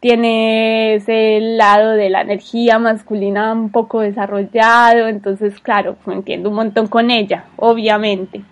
tiene 0.00 0.94
ese 0.94 1.40
lado 1.40 1.92
de 1.92 2.10
la 2.10 2.22
energía 2.22 2.78
masculina 2.78 3.52
un 3.52 3.70
poco 3.70 4.00
desarrollado, 4.00 5.08
entonces 5.08 5.60
claro, 5.60 5.96
me 6.06 6.14
entiendo 6.14 6.48
un 6.48 6.56
montón 6.56 6.86
con 6.86 7.10
ella, 7.10 7.44
obviamente 7.56 8.42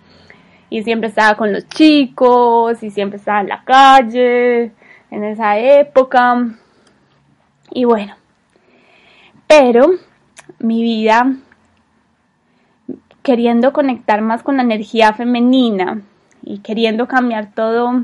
y 0.69 0.83
siempre 0.83 1.09
estaba 1.09 1.35
con 1.35 1.51
los 1.51 1.67
chicos 1.67 2.83
y 2.83 2.91
siempre 2.91 3.17
estaba 3.17 3.41
en 3.41 3.49
la 3.49 3.63
calle 3.63 4.71
en 5.11 5.23
esa 5.23 5.57
época. 5.57 6.47
Y 7.71 7.85
bueno, 7.85 8.15
pero 9.47 9.91
mi 10.59 10.81
vida 10.81 11.35
queriendo 13.23 13.73
conectar 13.73 14.21
más 14.21 14.43
con 14.43 14.57
la 14.57 14.63
energía 14.63 15.13
femenina 15.13 16.01
y 16.43 16.59
queriendo 16.59 17.07
cambiar 17.07 17.53
todo 17.53 18.03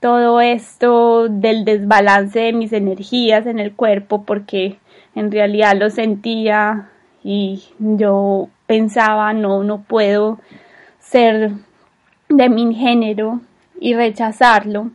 todo 0.00 0.40
esto 0.40 1.28
del 1.28 1.64
desbalance 1.64 2.38
de 2.38 2.52
mis 2.52 2.72
energías 2.72 3.46
en 3.46 3.58
el 3.58 3.74
cuerpo 3.74 4.24
porque 4.24 4.78
en 5.14 5.30
realidad 5.30 5.76
lo 5.76 5.90
sentía 5.90 6.90
y 7.22 7.62
yo 7.78 8.48
pensaba 8.66 9.32
no 9.32 9.62
no 9.64 9.82
puedo 9.82 10.38
ser 11.10 11.52
de 12.28 12.48
mi 12.48 12.74
género 12.74 13.40
y 13.80 13.94
rechazarlo. 13.94 14.90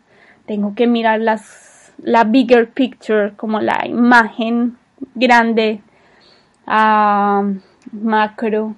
Tengo 0.45 0.73
que 0.75 0.87
mirar 0.87 1.19
la 1.19 2.23
bigger 2.23 2.69
picture, 2.69 3.33
como 3.35 3.59
la 3.59 3.85
imagen 3.85 4.77
grande, 5.13 5.81
macro 7.91 8.75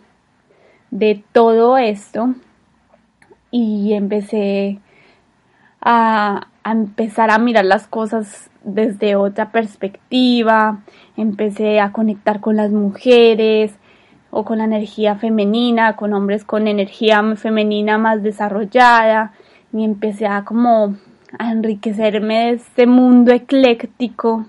de 0.89 1.23
todo 1.31 1.77
esto. 1.77 2.33
Y 3.51 3.93
empecé 3.93 4.79
a, 5.79 6.47
a 6.63 6.71
empezar 6.71 7.29
a 7.29 7.37
mirar 7.37 7.65
las 7.65 7.87
cosas 7.87 8.49
desde 8.63 9.15
otra 9.15 9.51
perspectiva. 9.51 10.79
Empecé 11.15 11.79
a 11.79 11.91
conectar 11.91 12.39
con 12.39 12.55
las 12.55 12.71
mujeres, 12.71 13.73
o 14.29 14.43
con 14.43 14.59
la 14.59 14.65
energía 14.65 15.15
femenina, 15.15 15.95
con 15.95 16.13
hombres 16.13 16.43
con 16.43 16.67
energía 16.67 17.23
femenina 17.35 17.97
más 17.97 18.23
desarrollada 18.23 19.33
y 19.73 19.83
empecé 19.83 20.27
a 20.27 20.43
como 20.43 20.95
a 21.37 21.51
enriquecerme 21.51 22.45
de 22.45 22.49
este 22.51 22.87
mundo 22.87 23.31
ecléctico 23.31 24.45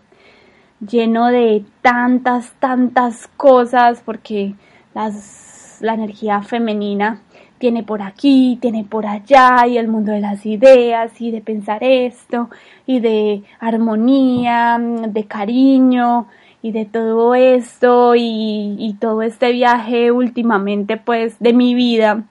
lleno 0.81 1.27
de 1.27 1.65
tantas, 1.83 2.53
tantas 2.61 3.27
cosas 3.37 4.03
porque 4.05 4.55
las, 4.95 5.79
la 5.81 5.95
energía 5.95 6.43
femenina 6.43 7.21
tiene 7.59 7.83
por 7.83 8.03
aquí, 8.03 8.59
tiene 8.61 8.85
por 8.85 9.07
allá, 9.07 9.67
y 9.67 9.79
el 9.79 9.89
mundo 9.89 10.13
de 10.13 10.21
las 10.21 10.47
ideas, 10.47 11.21
y 11.21 11.33
de 11.33 11.41
pensar 11.41 11.83
esto, 11.83 12.49
y 12.87 13.01
de 13.01 13.43
armonía, 13.59 14.79
de 14.79 15.25
cariño, 15.25 16.29
y 16.63 16.73
de 16.73 16.85
todo 16.85 17.35
esto 17.35 18.15
y, 18.17 18.97
todo 19.01 19.23
este 19.23 19.53
viaje 19.53 20.11
últimamente 20.11 20.97
pues 20.97 21.39
de 21.39 21.53
mi 21.53 21.75
vida 21.75 22.25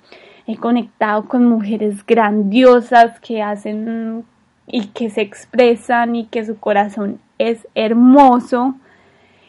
he 0.45 0.57
conectado 0.57 1.25
con 1.27 1.45
mujeres 1.45 2.05
grandiosas 2.05 3.19
que 3.19 3.41
hacen 3.41 4.25
y 4.65 4.87
que 4.87 5.09
se 5.09 5.21
expresan 5.21 6.15
y 6.15 6.25
que 6.25 6.45
su 6.45 6.57
corazón 6.59 7.19
es 7.37 7.67
hermoso. 7.75 8.75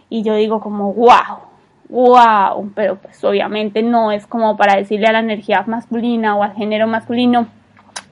Y 0.08 0.22
yo 0.22 0.34
digo 0.34 0.60
como 0.60 0.92
wow, 0.94 1.38
wow, 1.88 2.70
pero 2.74 2.96
pues 2.96 3.22
obviamente 3.24 3.82
no 3.82 4.10
es 4.12 4.26
como 4.26 4.56
para 4.56 4.76
decirle 4.76 5.06
a 5.06 5.12
la 5.12 5.20
energía 5.20 5.64
masculina 5.66 6.36
o 6.36 6.42
al 6.42 6.54
género 6.54 6.86
masculino, 6.86 7.48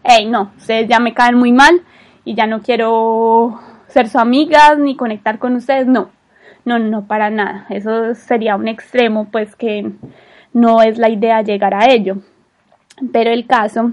hey 0.05 0.27
no, 0.27 0.53
ustedes 0.57 0.89
ya 0.89 1.01
me 1.01 1.15
caen 1.15 1.37
muy 1.37 1.53
mal 1.53 1.83
y 2.25 2.35
ya 2.35 2.47
no 2.47 2.61
quiero 2.61 3.59
ser 3.89 4.09
su 4.09 4.19
amiga 4.19 4.75
ni 4.75 4.97
conectar 4.97 5.39
con 5.39 5.57
ustedes, 5.57 5.87
no, 5.87 6.11
no, 6.67 6.81
no, 6.81 7.07
para 7.07 7.31
nada. 7.31 7.65
Eso 7.71 8.15
sería 8.17 8.57
un 8.57 8.67
extremo, 8.67 9.29
pues 9.31 9.55
que 9.55 9.93
no 10.53 10.83
es 10.83 10.99
la 10.99 11.09
idea 11.09 11.41
llegar 11.41 11.75
a 11.75 11.89
ello. 11.89 12.17
Pero 13.13 13.31
el 13.31 13.47
caso 13.47 13.93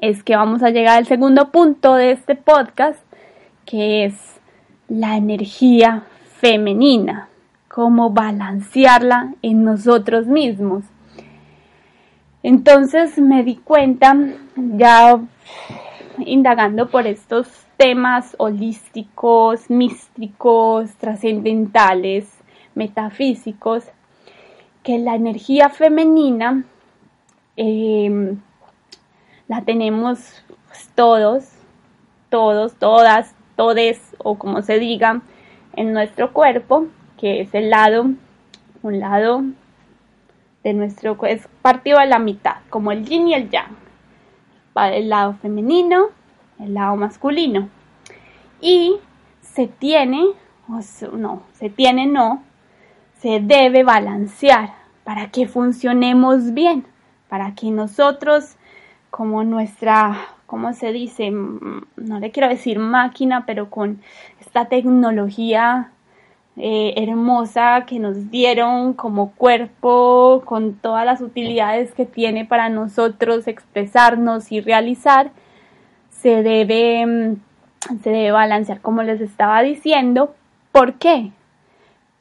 es 0.00 0.24
que 0.24 0.34
vamos 0.34 0.64
a 0.64 0.70
llegar 0.70 0.98
al 0.98 1.06
segundo 1.06 1.52
punto 1.52 1.94
de 1.94 2.10
este 2.10 2.34
podcast, 2.34 3.00
que 3.64 4.04
es 4.04 4.40
la 4.88 5.16
energía 5.16 6.02
femenina, 6.40 7.28
cómo 7.68 8.10
balancearla 8.10 9.34
en 9.42 9.62
nosotros 9.62 10.26
mismos. 10.26 10.82
Entonces 12.42 13.18
me 13.18 13.44
di 13.44 13.54
cuenta, 13.54 14.16
ya 14.56 15.20
indagando 16.18 16.88
por 16.88 17.06
estos 17.06 17.67
temas 17.78 18.36
holísticos, 18.38 19.70
místicos, 19.70 20.90
trascendentales, 20.96 22.28
metafísicos, 22.74 23.84
que 24.82 24.98
la 24.98 25.14
energía 25.14 25.70
femenina 25.70 26.64
em, 27.56 28.38
la 29.46 29.62
tenemos 29.62 30.44
pues, 30.66 30.90
todos, 30.94 31.44
todos, 32.28 32.74
todas, 32.74 33.34
todes 33.56 34.14
o 34.18 34.36
como 34.36 34.60
se 34.60 34.78
diga, 34.78 35.22
en 35.74 35.94
nuestro 35.94 36.34
cuerpo, 36.34 36.88
que 37.16 37.40
es 37.40 37.54
el 37.54 37.70
lado 37.70 38.10
un 38.82 39.00
lado 39.00 39.42
de 40.62 40.72
nuestro 40.74 41.18
es 41.26 41.48
partido 41.62 41.98
a 41.98 42.06
la 42.06 42.18
mitad, 42.18 42.56
como 42.70 42.92
el 42.92 43.04
yin 43.04 43.28
y 43.28 43.34
el 43.34 43.50
yang. 43.50 43.76
El 44.76 45.08
lado 45.08 45.34
femenino, 45.42 46.10
el 46.58 46.74
lado 46.74 46.96
masculino. 46.96 47.68
Y 48.60 48.96
se 49.40 49.66
tiene, 49.66 50.24
o 50.68 50.80
no, 51.16 51.42
se 51.52 51.70
tiene 51.70 52.06
no, 52.06 52.42
se 53.20 53.40
debe 53.40 53.82
balancear 53.84 54.74
para 55.04 55.30
que 55.30 55.48
funcionemos 55.48 56.52
bien, 56.54 56.84
para 57.28 57.54
que 57.54 57.70
nosotros, 57.70 58.56
como 59.10 59.44
nuestra, 59.44 60.16
¿cómo 60.46 60.72
se 60.72 60.92
dice? 60.92 61.30
No 61.30 62.20
le 62.20 62.30
quiero 62.30 62.48
decir 62.48 62.78
máquina, 62.78 63.44
pero 63.46 63.70
con 63.70 64.00
esta 64.40 64.66
tecnología 64.66 65.90
eh, 66.60 66.94
hermosa 66.96 67.84
que 67.86 68.00
nos 68.00 68.30
dieron 68.30 68.92
como 68.92 69.30
cuerpo, 69.32 70.42
con 70.44 70.74
todas 70.74 71.06
las 71.06 71.20
utilidades 71.20 71.94
que 71.94 72.04
tiene 72.04 72.44
para 72.44 72.68
nosotros 72.68 73.46
expresarnos 73.46 74.50
y 74.50 74.60
realizar, 74.60 75.30
se 76.20 76.42
debe, 76.42 77.06
mm, 77.06 77.36
se 78.02 78.10
debe 78.10 78.30
balancear 78.30 78.80
como 78.80 79.02
les 79.02 79.20
estaba 79.20 79.62
diciendo. 79.62 80.34
¿Por 80.72 80.94
qué? 80.94 81.30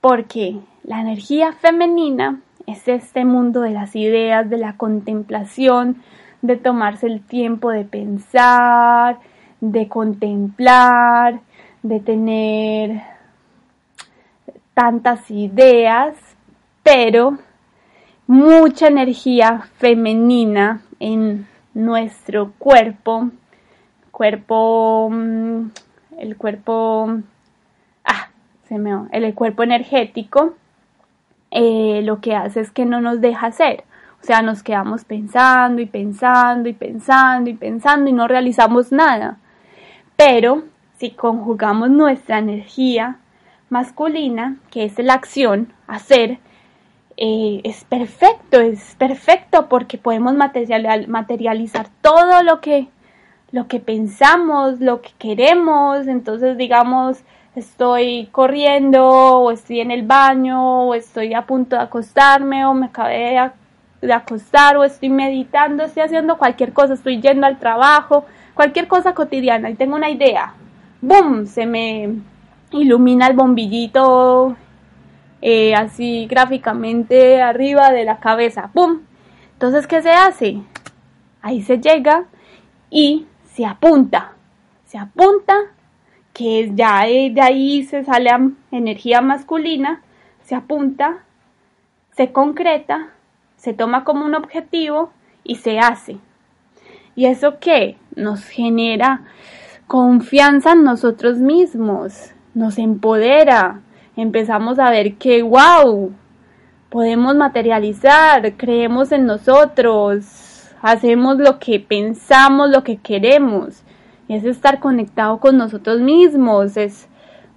Porque 0.02 0.60
la 0.84 1.02
energía 1.02 1.54
femenina 1.54 2.42
es 2.66 2.88
este 2.88 3.26
mundo 3.26 3.62
de 3.62 3.72
las 3.72 3.96
ideas, 3.96 4.50
de 4.50 4.58
la 4.58 4.78
contemplación, 4.78 6.04
de 6.42 6.58
tomarse 6.58 7.08
el 7.08 7.22
tiempo 7.22 7.72
de 7.72 7.84
pensar, 7.84 9.20
de 9.62 9.88
contemplar, 9.88 11.40
de 11.82 12.00
tener 12.00 13.02
tantas 14.74 15.32
ideas, 15.32 16.16
pero 16.84 17.38
mucha 18.28 18.88
energía 18.88 19.64
femenina 19.78 20.82
en 21.00 21.48
nuestro 21.74 22.52
cuerpo, 22.58 23.32
cuerpo, 24.18 25.10
mm, 25.12 25.70
el 26.18 26.38
cuerpo, 26.38 27.20
ah, 28.04 28.30
se 28.68 28.80
me, 28.80 28.92
el 29.12 29.36
cuerpo 29.36 29.62
energético, 29.62 30.56
eh, 31.52 32.02
lo 32.04 32.20
que 32.20 32.36
hace 32.36 32.62
es 32.62 32.72
que 32.72 32.86
no 32.86 33.00
nos 33.00 33.22
deja 33.22 33.46
hacer. 33.46 33.84
O 34.20 34.26
sea, 34.26 34.42
nos 34.42 34.64
quedamos 34.64 35.06
pensando 35.06 35.84
y 35.84 35.86
pensando 35.86 36.68
y 36.68 36.74
pensando 36.74 37.52
y 37.52 37.54
pensando 37.54 38.10
y 38.10 38.14
no 38.14 38.28
realizamos 38.28 38.92
nada. 38.92 39.38
Pero 40.16 40.64
si 40.98 41.12
conjugamos 41.12 41.92
nuestra 41.92 42.40
energía 42.40 43.18
masculina, 43.70 44.58
que 44.72 44.86
es 44.86 44.98
la 44.98 45.14
acción, 45.14 45.72
hacer, 45.86 46.40
eh, 47.18 47.62
es 47.64 47.84
perfecto, 47.84 48.60
es 48.62 48.96
perfecto 48.96 49.70
porque 49.70 50.00
podemos 50.00 50.34
materializar 50.34 51.88
todo 52.02 52.42
lo 52.42 52.62
que, 52.62 52.88
lo 53.52 53.68
que 53.68 53.80
pensamos, 53.80 54.80
lo 54.80 55.02
que 55.02 55.12
queremos. 55.18 56.08
Entonces, 56.08 56.58
digamos, 56.58 57.20
estoy 57.56 58.28
corriendo 58.32 59.08
o 59.08 59.52
estoy 59.52 59.82
en 59.82 59.92
el 59.92 60.04
baño 60.04 60.88
o 60.88 60.94
estoy 60.94 61.34
a 61.34 61.46
punto 61.46 61.76
de 61.76 61.82
acostarme 61.82 62.66
o 62.66 62.74
me 62.74 62.88
acabé 62.88 63.52
de 64.02 64.14
acostar 64.14 64.78
o 64.78 64.84
estoy 64.84 65.10
meditando, 65.10 65.84
estoy 65.84 66.04
haciendo 66.04 66.38
cualquier 66.38 66.72
cosa, 66.72 66.94
estoy 66.94 67.20
yendo 67.20 67.48
al 67.48 67.58
trabajo, 67.58 68.26
cualquier 68.54 68.88
cosa 68.88 69.14
cotidiana 69.14 69.70
y 69.70 69.76
tengo 69.76 69.96
una 69.96 70.10
idea. 70.10 70.54
¡Bum! 71.02 71.46
Se 71.46 71.66
me 71.66 72.16
ilumina 72.72 73.28
el 73.28 73.36
bombillito 73.36 74.56
eh, 75.42 75.76
así 75.76 76.28
gráficamente 76.28 77.42
arriba 77.42 77.92
de 77.92 78.04
la 78.04 78.20
cabeza. 78.20 78.70
¡Bum! 78.74 79.02
Entonces, 79.54 79.88
¿qué 79.88 80.02
se 80.02 80.12
hace? 80.12 80.62
Ahí 81.42 81.62
se 81.62 81.80
llega 81.80 82.26
y 82.90 83.26
se 83.58 83.65
apunta. 83.65 84.34
Se 84.86 85.00
apunta 85.00 85.56
que 86.32 86.72
ya 86.76 87.06
de 87.06 87.41
ahí 87.41 87.84
se 87.84 88.06
sale 88.06 88.30
energía 88.72 89.22
masculina, 89.22 90.04
se 90.43 90.54
apunta, 90.54 91.24
se 92.15 92.32
concreta, 92.32 93.10
se 93.56 93.74
toma 93.74 94.04
como 94.04 94.26
un 94.26 94.36
objetivo 94.36 95.10
y 95.43 95.56
se 95.56 95.80
hace. 95.80 96.17
¿Y 97.15 97.26
eso 97.26 97.58
qué? 97.60 97.98
Nos 98.15 98.46
genera 98.46 99.24
confianza 99.88 100.74
en 100.74 100.84
nosotros 100.84 101.39
mismos, 101.39 102.34
nos 102.54 102.78
empodera, 102.78 103.82
empezamos 104.15 104.78
a 104.78 104.91
ver 104.91 105.15
que, 105.15 105.41
wow, 105.41 106.13
podemos 106.89 107.36
materializar, 107.36 108.54
creemos 108.56 109.12
en 109.12 109.26
nosotros, 109.26 110.47
hacemos 110.82 111.38
lo 111.38 111.60
que 111.60 111.80
pensamos, 111.80 112.70
lo 112.70 112.84
que 112.84 112.98
queremos 112.98 113.84
es 114.28 114.44
estar 114.44 114.80
conectado 114.80 115.40
con 115.40 115.58
nosotros 115.58 116.02
mismos, 116.02 116.78
es 116.78 117.08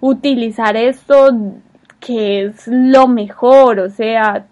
utilizar 0.01 0.77
esto 0.77 1.31
que 1.99 2.45
es 2.45 2.67
lo 2.67 3.09
mejor, 3.09 3.81
o 3.81 3.91
sea, 3.91 4.47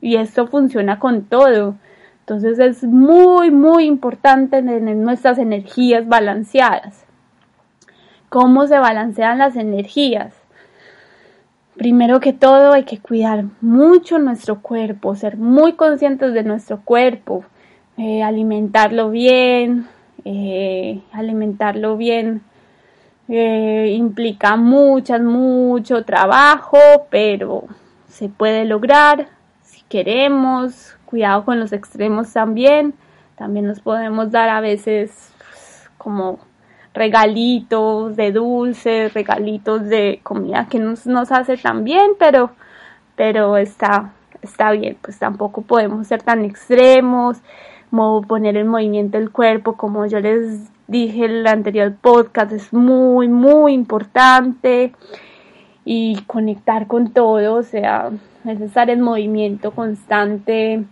y 0.00 0.16
esto 0.16 0.46
funciona 0.46 0.98
con 0.98 1.24
todo. 1.24 1.76
Entonces 2.20 2.58
es 2.58 2.84
muy, 2.84 3.50
muy 3.50 3.84
importante 3.84 4.62
tener 4.62 4.96
nuestras 4.96 5.38
energías 5.38 6.06
balanceadas. 6.06 7.04
¿Cómo 8.28 8.66
se 8.66 8.78
balancean 8.78 9.38
las 9.38 9.56
energías? 9.56 10.34
Primero 11.76 12.20
que 12.20 12.32
todo 12.32 12.72
hay 12.72 12.84
que 12.84 13.00
cuidar 13.00 13.46
mucho 13.60 14.18
nuestro 14.18 14.60
cuerpo, 14.60 15.16
ser 15.16 15.36
muy 15.36 15.72
conscientes 15.72 16.34
de 16.34 16.44
nuestro 16.44 16.82
cuerpo, 16.82 17.44
eh, 18.02 18.22
alimentarlo 18.22 19.10
bien, 19.10 19.86
eh, 20.24 21.02
alimentarlo 21.12 21.98
bien 21.98 22.40
eh, 23.28 23.94
implica 23.94 24.56
muchas, 24.56 25.20
mucho 25.20 26.02
trabajo, 26.04 26.78
pero 27.10 27.64
se 28.08 28.30
puede 28.30 28.64
lograr 28.64 29.28
si 29.62 29.82
queremos. 29.82 30.96
Cuidado 31.04 31.44
con 31.44 31.60
los 31.60 31.72
extremos 31.72 32.32
también. 32.32 32.94
También 33.36 33.66
nos 33.66 33.80
podemos 33.80 34.30
dar 34.30 34.48
a 34.48 34.62
veces 34.62 35.32
pues, 35.38 35.90
como 35.98 36.38
regalitos 36.94 38.16
de 38.16 38.32
dulces, 38.32 39.12
regalitos 39.12 39.84
de 39.84 40.20
comida 40.22 40.68
que 40.70 40.78
nos, 40.78 41.06
nos 41.06 41.30
hace 41.32 41.58
tan 41.58 41.84
bien, 41.84 42.12
pero, 42.18 42.50
pero 43.14 43.58
está, 43.58 44.12
está 44.40 44.70
bien. 44.72 44.96
Pues 45.02 45.18
tampoco 45.18 45.60
podemos 45.60 46.06
ser 46.06 46.22
tan 46.22 46.46
extremos 46.46 47.36
poner 47.90 48.56
en 48.56 48.68
movimiento 48.68 49.18
el 49.18 49.30
cuerpo, 49.30 49.76
como 49.76 50.06
yo 50.06 50.20
les 50.20 50.70
dije 50.86 51.24
en 51.24 51.30
el 51.30 51.46
anterior 51.46 51.94
podcast, 52.00 52.52
es 52.52 52.72
muy, 52.72 53.28
muy 53.28 53.72
importante 53.72 54.92
y 55.84 56.22
conectar 56.26 56.86
con 56.86 57.12
todo, 57.12 57.54
o 57.54 57.62
sea, 57.62 58.10
es 58.44 58.60
estar 58.60 58.90
en 58.90 59.00
movimiento 59.00 59.72
constante. 59.72 60.84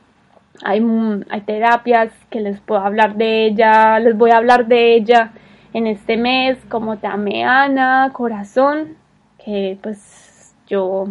Hay, 0.64 0.84
hay 1.30 1.40
terapias 1.42 2.12
que 2.30 2.40
les 2.40 2.60
puedo 2.60 2.80
hablar 2.80 3.16
de 3.16 3.46
ella, 3.46 3.98
les 4.00 4.16
voy 4.16 4.30
a 4.30 4.38
hablar 4.38 4.66
de 4.66 4.94
ella 4.94 5.32
en 5.72 5.86
este 5.86 6.16
mes, 6.16 6.58
como 6.68 6.98
Tameana, 6.98 8.10
Corazón, 8.12 8.96
que 9.44 9.78
pues 9.82 10.54
yo, 10.66 11.08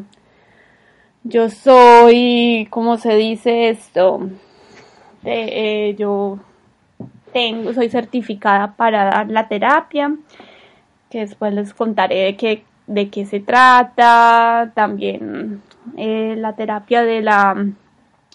yo 1.23 1.49
soy, 1.49 2.67
¿cómo 2.69 2.97
se 2.97 3.15
dice 3.15 3.69
esto? 3.69 4.29
Eh, 5.29 5.95
yo 5.97 6.39
tengo, 7.33 7.73
soy 7.73 7.89
certificada 7.89 8.75
para 8.75 9.05
dar 9.05 9.29
la 9.29 9.47
terapia, 9.47 10.15
que 11.09 11.19
después 11.19 11.53
les 11.53 11.73
contaré 11.73 12.23
de 12.23 12.37
qué, 12.37 12.63
de 12.87 13.09
qué 13.09 13.25
se 13.25 13.39
trata, 13.41 14.71
también 14.73 15.61
eh, 15.97 16.35
la 16.37 16.55
terapia 16.55 17.03
de 17.03 17.21
la, 17.21 17.55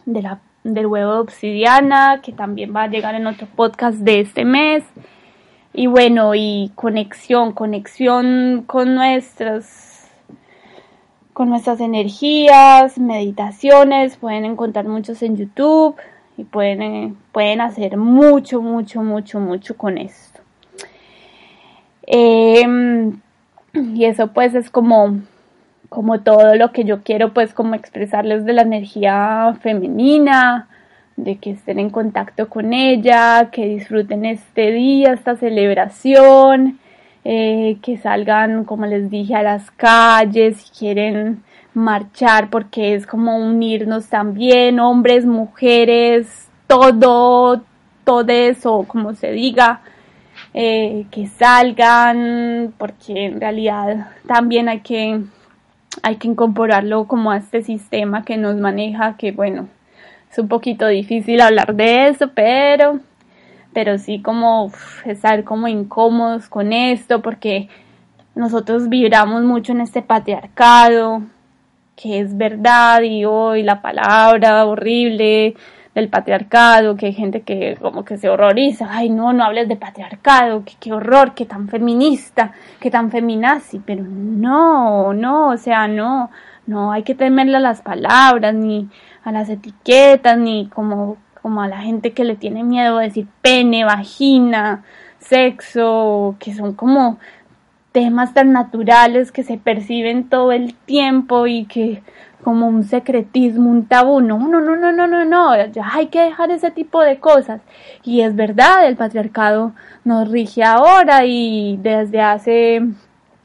de 0.04 0.22
la, 0.22 0.40
del 0.64 0.86
huevo 0.86 1.14
de 1.14 1.18
obsidiana, 1.20 2.20
que 2.22 2.32
también 2.32 2.74
va 2.76 2.84
a 2.84 2.88
llegar 2.88 3.14
en 3.14 3.26
otro 3.26 3.46
podcast 3.46 3.98
de 3.98 4.20
este 4.20 4.44
mes. 4.44 4.84
Y 5.72 5.86
bueno, 5.86 6.34
y 6.34 6.70
conexión, 6.74 7.52
conexión 7.52 8.64
con 8.66 8.94
nuestras 8.94 9.88
con 11.32 11.48
nuestras 11.48 11.80
energías, 11.80 12.98
meditaciones, 12.98 14.18
pueden 14.18 14.44
encontrar 14.44 14.86
muchos 14.86 15.22
en 15.22 15.38
YouTube 15.38 15.96
pueden, 16.44 16.82
eh, 16.82 17.14
pueden 17.32 17.60
hacer 17.60 17.96
mucho, 17.96 18.60
mucho, 18.60 19.02
mucho, 19.02 19.40
mucho 19.40 19.76
con 19.76 19.98
esto. 19.98 20.40
Em, 22.06 23.20
y 23.74 24.04
eso 24.04 24.28
pues 24.28 24.54
es 24.54 24.70
como, 24.70 25.20
como 25.88 26.20
todo 26.20 26.56
lo 26.56 26.72
que 26.72 26.84
yo 26.84 27.02
quiero 27.02 27.32
pues 27.32 27.54
como 27.54 27.74
expresarles 27.74 28.44
de 28.44 28.52
la 28.52 28.62
energía 28.62 29.56
femenina, 29.62 30.68
de 31.16 31.36
que 31.36 31.50
estén 31.50 31.78
en 31.78 31.90
contacto 31.90 32.48
con 32.48 32.72
ella, 32.72 33.50
que 33.52 33.66
disfruten 33.66 34.24
este 34.24 34.72
día, 34.72 35.12
esta 35.12 35.36
celebración, 35.36 36.78
eh, 37.24 37.78
que 37.82 37.96
salgan, 37.98 38.64
como 38.64 38.86
les 38.86 39.10
dije, 39.10 39.34
a 39.34 39.42
las 39.42 39.70
calles, 39.70 40.56
si 40.56 40.70
quieren 40.78 41.42
marchar 41.74 42.50
porque 42.50 42.94
es 42.94 43.06
como 43.06 43.36
unirnos 43.38 44.06
también, 44.06 44.80
hombres, 44.80 45.24
mujeres, 45.24 46.48
todo, 46.66 47.62
todo 48.04 48.32
eso, 48.32 48.84
como 48.86 49.14
se 49.14 49.32
diga, 49.32 49.80
eh, 50.54 51.06
que 51.10 51.26
salgan, 51.26 52.74
porque 52.78 53.26
en 53.26 53.40
realidad 53.40 54.08
también 54.26 54.68
hay 54.68 54.80
que, 54.80 55.20
hay 56.02 56.16
que 56.16 56.28
incorporarlo 56.28 57.06
como 57.06 57.30
a 57.30 57.38
este 57.38 57.62
sistema 57.62 58.24
que 58.24 58.36
nos 58.36 58.56
maneja, 58.56 59.16
que 59.16 59.32
bueno, 59.32 59.68
es 60.30 60.38
un 60.38 60.48
poquito 60.48 60.86
difícil 60.88 61.40
hablar 61.40 61.74
de 61.74 62.08
eso, 62.08 62.30
pero, 62.34 63.00
pero 63.72 63.98
sí 63.98 64.20
como 64.20 64.72
estar 65.04 65.44
como 65.44 65.68
incómodos 65.68 66.48
con 66.48 66.72
esto, 66.72 67.22
porque 67.22 67.68
nosotros 68.34 68.88
vibramos 68.88 69.42
mucho 69.42 69.72
en 69.72 69.82
este 69.82 70.02
patriarcado, 70.02 71.22
que 71.96 72.20
es 72.20 72.36
verdad, 72.36 73.02
y 73.02 73.24
hoy 73.24 73.62
la 73.62 73.82
palabra 73.82 74.64
horrible, 74.66 75.54
del 75.94 76.08
patriarcado, 76.08 76.96
que 76.96 77.06
hay 77.06 77.12
gente 77.12 77.42
que 77.42 77.76
como 77.80 78.04
que 78.04 78.16
se 78.16 78.28
horroriza, 78.28 78.88
ay 78.90 79.10
no, 79.10 79.32
no 79.32 79.44
hables 79.44 79.68
de 79.68 79.76
patriarcado, 79.76 80.64
que 80.64 80.72
qué 80.80 80.92
horror, 80.92 81.34
que 81.34 81.44
tan 81.44 81.68
feminista, 81.68 82.52
que 82.80 82.90
tan 82.90 83.10
feminazi, 83.10 83.78
pero 83.78 84.02
no, 84.04 85.12
no, 85.12 85.50
o 85.50 85.56
sea, 85.58 85.88
no, 85.88 86.30
no 86.66 86.92
hay 86.92 87.02
que 87.02 87.14
temerle 87.14 87.58
a 87.58 87.60
las 87.60 87.82
palabras, 87.82 88.54
ni 88.54 88.88
a 89.24 89.32
las 89.32 89.48
etiquetas, 89.50 90.38
ni 90.38 90.68
como, 90.68 91.18
como 91.42 91.62
a 91.62 91.68
la 91.68 91.82
gente 91.82 92.12
que 92.12 92.24
le 92.24 92.36
tiene 92.36 92.64
miedo 92.64 92.98
a 92.98 93.02
decir 93.02 93.26
pene, 93.42 93.84
vagina, 93.84 94.84
sexo, 95.18 96.36
que 96.38 96.54
son 96.54 96.72
como 96.72 97.18
temas 97.92 98.34
tan 98.34 98.52
naturales 98.52 99.32
que 99.32 99.44
se 99.44 99.58
perciben 99.58 100.28
todo 100.28 100.52
el 100.52 100.74
tiempo 100.74 101.46
y 101.46 101.66
que 101.66 102.02
como 102.42 102.66
un 102.66 102.84
secretismo, 102.84 103.70
un 103.70 103.86
tabú. 103.86 104.20
No, 104.20 104.38
no, 104.38 104.60
no, 104.60 104.76
no, 104.76 104.92
no, 104.92 105.06
no, 105.06 105.24
no. 105.24 105.66
Ya 105.66 105.88
hay 105.92 106.06
que 106.06 106.20
dejar 106.20 106.50
ese 106.50 106.70
tipo 106.70 107.00
de 107.00 107.18
cosas. 107.18 107.60
Y 108.02 108.22
es 108.22 108.34
verdad, 108.34 108.86
el 108.86 108.96
patriarcado 108.96 109.72
nos 110.04 110.28
rige 110.28 110.64
ahora 110.64 111.24
y 111.24 111.78
desde 111.80 112.20
hace 112.20 112.82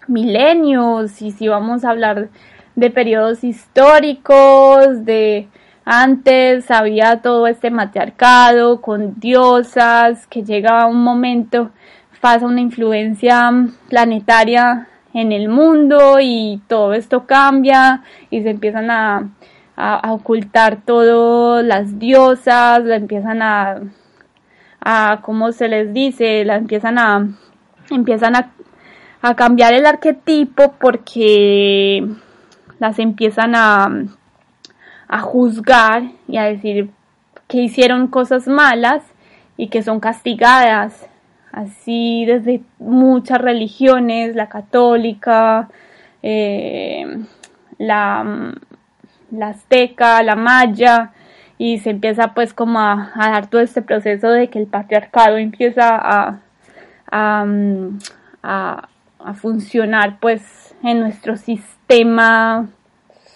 milenios. 0.07 1.21
Y 1.21 1.31
si 1.31 1.47
vamos 1.47 1.85
a 1.85 1.91
hablar 1.91 2.29
de 2.75 2.89
periodos 2.89 3.43
históricos, 3.43 5.05
de 5.05 5.47
antes 5.85 6.69
había 6.71 7.21
todo 7.21 7.47
este 7.47 7.71
matriarcado 7.71 8.81
con 8.81 9.19
diosas, 9.19 10.27
que 10.27 10.43
llega 10.43 10.85
un 10.85 11.03
momento, 11.03 11.71
pasa 12.21 12.45
una 12.45 12.61
influencia 12.61 13.51
planetaria 13.89 14.87
en 15.13 15.31
el 15.31 15.49
mundo 15.49 16.17
y 16.21 16.61
todo 16.67 16.93
esto 16.93 17.25
cambia 17.25 18.03
y 18.29 18.41
se 18.43 18.51
empiezan 18.51 18.91
a, 18.91 19.29
ocultar 20.09 20.81
todas 20.83 21.63
las 21.63 21.99
diosas, 21.99 22.83
la 22.83 22.95
empiezan 22.95 23.43
a, 23.43 23.81
a, 24.81 25.19
¿cómo 25.21 25.51
se 25.51 25.67
les 25.67 25.93
dice? 25.93 26.43
La 26.45 26.55
empiezan 26.55 26.97
a, 26.97 27.27
empiezan 27.91 28.33
a 28.35 29.35
cambiar 29.35 29.73
el 29.73 29.85
arquetipo 29.85 30.73
porque 30.79 32.07
las 32.79 32.97
empiezan 32.97 33.53
a, 33.55 33.87
a 35.07 35.19
juzgar 35.19 36.03
y 36.27 36.37
a 36.37 36.43
decir 36.43 36.89
que 37.47 37.61
hicieron 37.61 38.07
cosas 38.07 38.47
malas 38.47 39.03
y 39.57 39.69
que 39.69 39.83
son 39.83 39.99
castigadas 39.99 41.07
así 41.51 42.25
desde 42.25 42.61
muchas 42.79 43.39
religiones, 43.39 44.35
la 44.35 44.49
católica, 44.49 45.69
eh, 46.23 47.05
la, 47.77 48.53
la, 49.31 49.47
azteca, 49.49 50.21
la 50.23 50.35
maya, 50.35 51.11
y 51.57 51.79
se 51.79 51.89
empieza 51.91 52.33
pues 52.33 52.53
como 52.53 52.79
a, 52.79 53.11
dar 53.15 53.47
todo 53.47 53.61
este 53.61 53.81
proceso 53.81 54.29
de 54.29 54.49
que 54.49 54.59
el 54.59 54.67
patriarcado 54.67 55.37
empieza 55.37 55.95
a, 55.95 56.39
a, 57.11 57.45
a 59.19 59.33
funcionar 59.33 60.19
pues 60.19 60.75
en 60.83 60.99
nuestro 60.99 61.37
sistema 61.37 62.67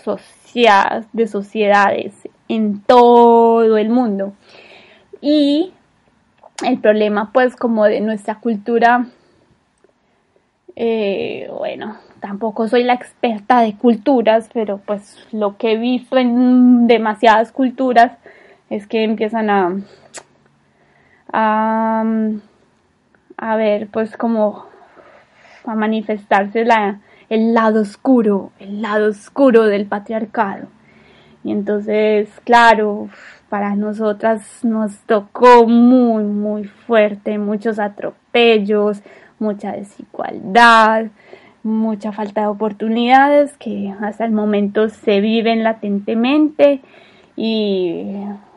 social, 0.03 1.05
de 1.13 1.27
sociedades 1.27 2.13
en 2.47 2.81
todo 2.81 3.77
el 3.77 3.89
mundo. 3.89 4.33
Y 5.21 5.73
el 6.63 6.79
problema 6.79 7.31
pues 7.31 7.55
como 7.55 7.85
de 7.85 8.01
nuestra 8.01 8.35
cultura, 8.35 9.05
eh, 10.75 11.49
bueno, 11.57 11.97
tampoco 12.19 12.67
soy 12.67 12.83
la 12.83 12.93
experta 12.93 13.61
de 13.61 13.75
culturas, 13.75 14.49
pero 14.53 14.77
pues 14.77 15.17
lo 15.31 15.57
que 15.57 15.73
he 15.73 15.77
visto 15.77 16.17
en 16.17 16.87
demasiadas 16.87 17.51
culturas 17.51 18.13
es 18.69 18.87
que 18.87 19.03
empiezan 19.03 19.49
a, 19.49 19.75
a, 21.33 22.03
a 23.37 23.55
ver 23.55 23.87
pues 23.87 24.15
como 24.15 24.65
a 25.65 25.75
manifestarse 25.75 26.65
la, 26.65 27.01
el 27.29 27.53
lado 27.53 27.81
oscuro, 27.81 28.51
el 28.59 28.81
lado 28.81 29.09
oscuro 29.09 29.65
del 29.65 29.85
patriarcado. 29.85 30.67
Y 31.43 31.51
entonces, 31.51 32.29
claro, 32.43 33.09
para 33.51 33.75
nosotras 33.75 34.63
nos 34.63 34.97
tocó 34.99 35.67
muy, 35.67 36.23
muy 36.23 36.63
fuerte, 36.63 37.37
muchos 37.37 37.79
atropellos, 37.79 39.01
mucha 39.39 39.73
desigualdad, 39.73 41.07
mucha 41.61 42.13
falta 42.13 42.39
de 42.41 42.47
oportunidades 42.47 43.57
que 43.57 43.93
hasta 43.99 44.23
el 44.23 44.31
momento 44.31 44.87
se 44.87 45.19
viven 45.19 45.65
latentemente 45.65 46.79
y 47.35 48.05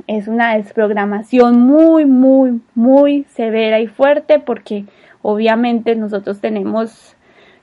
es 0.07 0.28
una 0.28 0.54
desprogramación 0.54 1.59
muy, 1.59 2.04
muy, 2.04 2.61
muy 2.76 3.24
severa 3.35 3.80
y 3.80 3.88
fuerte 3.88 4.38
porque 4.38 4.85
obviamente 5.22 5.96
nosotros 5.96 6.40
tenemos 6.40 7.16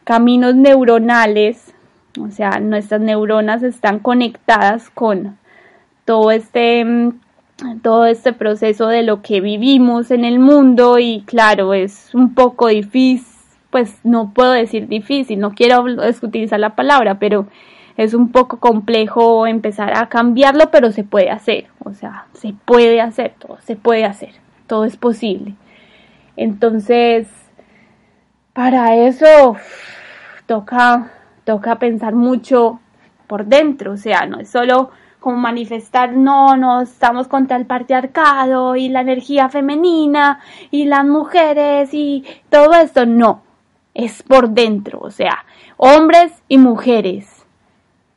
caminos 0.04 0.56
neuronales, 0.56 1.74
o 2.20 2.30
sea, 2.30 2.60
nuestras 2.60 3.00
neuronas 3.00 3.64
están 3.64 4.00
conectadas 4.00 4.90
con 4.90 5.40
todo 6.06 6.32
este 6.32 6.84
mm, 6.86 7.12
todo 7.82 8.06
este 8.06 8.34
proceso 8.34 8.88
de 8.88 9.04
lo 9.04 9.22
que 9.22 9.42
vivimos 9.42 10.12
en 10.12 10.26
el 10.26 10.40
mundo 10.40 10.98
y 11.00 11.24
claro, 11.26 11.74
es 11.74 12.14
un 12.14 12.34
poco 12.34 12.68
difícil, 12.68 13.28
pues 13.70 14.00
no 14.04 14.34
puedo 14.34 14.52
decir 14.52 14.88
difícil, 14.88 15.40
no 15.40 15.52
quiero 15.52 15.86
utilizar 16.22 16.60
la 16.60 16.76
palabra, 16.76 17.20
pero 17.20 17.48
es 17.98 18.14
un 18.14 18.32
poco 18.32 18.60
complejo 18.60 19.48
empezar 19.48 19.96
a 19.96 20.10
cambiarlo, 20.10 20.72
pero 20.72 20.92
se 20.92 21.04
puede 21.04 21.30
hacer, 21.30 21.68
o 21.84 21.94
sea, 21.94 22.26
se 22.34 22.54
puede 22.66 23.00
hacer, 23.00 23.34
todo 23.38 23.58
se 23.62 23.76
puede 23.76 24.06
hacer, 24.06 24.32
todo 24.68 24.86
es 24.86 24.98
posible. 24.98 25.54
Entonces, 26.36 27.28
para 28.54 28.96
eso 28.96 29.56
toca, 30.48 31.12
toca 31.44 31.78
pensar 31.78 32.16
mucho 32.16 32.80
por 33.28 33.46
dentro, 33.46 33.94
o 33.94 33.98
sea, 33.98 34.26
no 34.26 34.40
es 34.40 34.50
solo 34.50 34.92
como 35.22 35.38
manifestar, 35.38 36.14
no, 36.14 36.58
no 36.58 36.82
estamos 36.82 37.28
contra 37.28 37.56
el 37.56 37.68
patriarcado 37.68 38.76
y 38.76 38.90
la 38.90 39.02
energía 39.02 39.50
femenina 39.50 40.40
y 40.72 40.86
las 40.86 41.06
mujeres 41.06 41.94
y 41.94 42.26
todo 42.50 42.74
esto, 42.74 43.06
no, 43.06 43.44
es 43.94 44.24
por 44.24 44.50
dentro, 44.50 45.00
o 45.00 45.12
sea, 45.12 45.46
hombres 45.78 46.34
y 46.48 46.58
mujeres, 46.58 47.46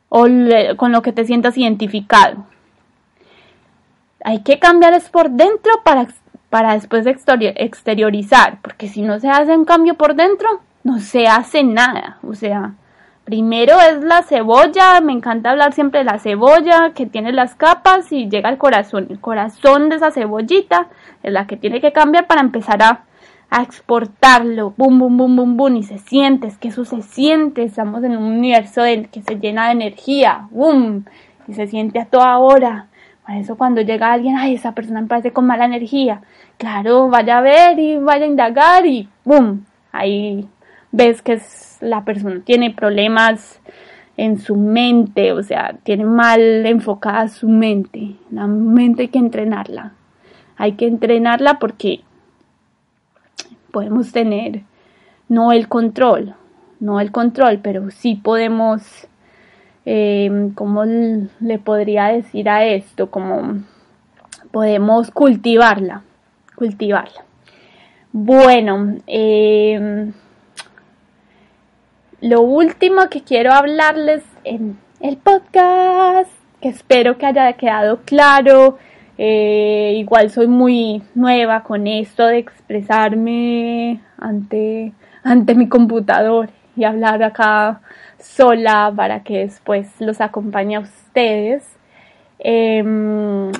o 0.09 0.25
con 0.77 0.91
lo 0.91 1.03
que 1.03 1.11
te 1.11 1.25
sientas 1.25 1.59
identificado. 1.59 2.43
Hay 4.23 4.41
que 4.41 4.57
cambiar 4.57 4.93
es 4.93 5.07
por 5.09 5.29
dentro 5.29 5.73
para, 5.83 6.07
para 6.49 6.73
después 6.73 7.05
exteriorizar, 7.05 8.57
porque 8.63 8.87
si 8.87 9.03
no 9.03 9.19
se 9.19 9.29
hace 9.29 9.55
un 9.55 9.65
cambio 9.65 9.93
por 9.93 10.15
dentro, 10.15 10.61
no 10.83 10.97
se 10.99 11.27
hace 11.27 11.63
nada, 11.63 12.17
o 12.27 12.33
sea, 12.33 12.73
Primero 13.25 13.81
es 13.81 14.03
la 14.03 14.21
cebolla, 14.21 15.01
me 15.01 15.11
encanta 15.11 15.49
hablar 15.49 15.73
siempre 15.73 16.01
de 16.01 16.05
la 16.05 16.19
cebolla 16.19 16.91
que 16.93 17.07
tiene 17.07 17.31
las 17.31 17.55
capas 17.55 18.11
y 18.11 18.29
llega 18.29 18.49
al 18.49 18.59
corazón. 18.59 19.07
El 19.09 19.19
corazón 19.19 19.89
de 19.89 19.95
esa 19.95 20.11
cebollita 20.11 20.89
es 21.23 21.33
la 21.33 21.47
que 21.47 21.57
tiene 21.57 21.81
que 21.81 21.91
cambiar 21.91 22.27
para 22.27 22.41
empezar 22.41 22.83
a, 22.83 23.03
exportarlo. 23.63 24.73
Bum, 24.77 24.99
bum, 24.99 25.17
bum, 25.17 25.35
bum, 25.35 25.57
bum. 25.57 25.75
Y 25.77 25.83
se 25.83 25.97
siente, 25.97 26.45
es 26.45 26.57
que 26.59 26.67
eso 26.67 26.85
se 26.85 27.01
siente. 27.01 27.63
Estamos 27.63 28.03
en 28.03 28.15
un 28.15 28.25
universo 28.25 28.83
que 29.11 29.21
se 29.23 29.39
llena 29.39 29.67
de 29.67 29.71
energía. 29.71 30.47
Bum. 30.51 31.05
Y 31.47 31.53
se 31.53 31.65
siente 31.65 31.99
a 31.99 32.05
toda 32.05 32.37
hora. 32.37 32.87
Por 33.25 33.35
eso 33.37 33.57
cuando 33.57 33.81
llega 33.81 34.11
alguien, 34.13 34.37
ay, 34.37 34.53
esa 34.53 34.73
persona 34.73 35.01
me 35.01 35.07
parece 35.07 35.31
con 35.31 35.47
mala 35.47 35.65
energía. 35.65 36.21
Claro, 36.57 37.07
vaya 37.09 37.39
a 37.39 37.41
ver 37.41 37.79
y 37.79 37.97
vaya 37.97 38.25
a 38.25 38.27
indagar 38.27 38.85
y 38.85 39.09
¡bum! 39.23 39.61
Ahí 39.91 40.47
ves 40.91 41.21
que 41.21 41.41
la 41.81 42.05
persona 42.05 42.41
tiene 42.43 42.71
problemas 42.71 43.59
en 44.17 44.39
su 44.39 44.55
mente, 44.55 45.33
o 45.33 45.43
sea, 45.43 45.77
tiene 45.83 46.05
mal 46.05 46.65
enfocada 46.65 47.27
su 47.27 47.49
mente. 47.49 48.15
La 48.31 48.47
mente 48.47 49.03
hay 49.03 49.07
que 49.09 49.19
entrenarla. 49.19 49.93
Hay 50.57 50.73
que 50.73 50.87
entrenarla 50.87 51.59
porque 51.59 52.01
podemos 53.71 54.11
tener 54.11 54.61
no 55.27 55.51
el 55.51 55.67
control, 55.67 56.33
no 56.79 57.01
el 57.01 57.11
control, 57.11 57.59
pero 57.61 57.91
sí 57.91 58.15
podemos 58.15 59.07
eh, 59.85 60.51
¿cómo 60.55 60.83
le 60.83 61.59
podría 61.59 62.07
decir 62.07 62.49
a 62.49 62.65
esto? 62.65 63.11
Como 63.11 63.63
podemos 64.51 65.11
cultivarla, 65.11 66.01
cultivarla. 66.55 67.23
Bueno, 68.11 68.95
eh, 69.05 70.11
lo 72.21 72.41
último 72.41 73.09
que 73.09 73.21
quiero 73.21 73.53
hablarles 73.53 74.23
en 74.43 74.77
el 74.99 75.17
podcast, 75.17 76.31
que 76.61 76.69
espero 76.69 77.17
que 77.17 77.25
haya 77.25 77.51
quedado 77.53 77.99
claro, 78.05 78.77
eh, 79.17 79.93
igual 79.97 80.29
soy 80.29 80.47
muy 80.47 81.03
nueva 81.13 81.63
con 81.63 81.87
esto 81.87 82.27
de 82.27 82.37
expresarme 82.39 84.01
ante, 84.17 84.93
ante 85.23 85.55
mi 85.55 85.69
computador 85.69 86.49
y 86.75 86.83
hablar 86.83 87.23
acá 87.23 87.81
sola 88.19 88.91
para 88.95 89.23
que 89.23 89.39
después 89.39 89.89
los 89.99 90.21
acompañe 90.21 90.75
a 90.77 90.81
ustedes. 90.81 91.63
Em, 92.39 93.51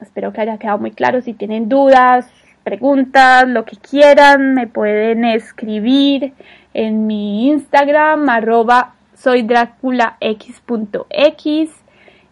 espero 0.00 0.32
que 0.32 0.40
haya 0.40 0.58
quedado 0.58 0.78
muy 0.78 0.90
claro. 0.90 1.20
Si 1.20 1.34
tienen 1.34 1.68
dudas, 1.68 2.28
preguntas, 2.64 3.46
lo 3.46 3.64
que 3.64 3.76
quieran, 3.76 4.54
me 4.54 4.66
pueden 4.66 5.24
escribir 5.24 6.32
en 6.74 7.06
mi 7.06 7.48
Instagram, 7.48 8.28
arroba 8.28 8.94
soy 9.14 9.46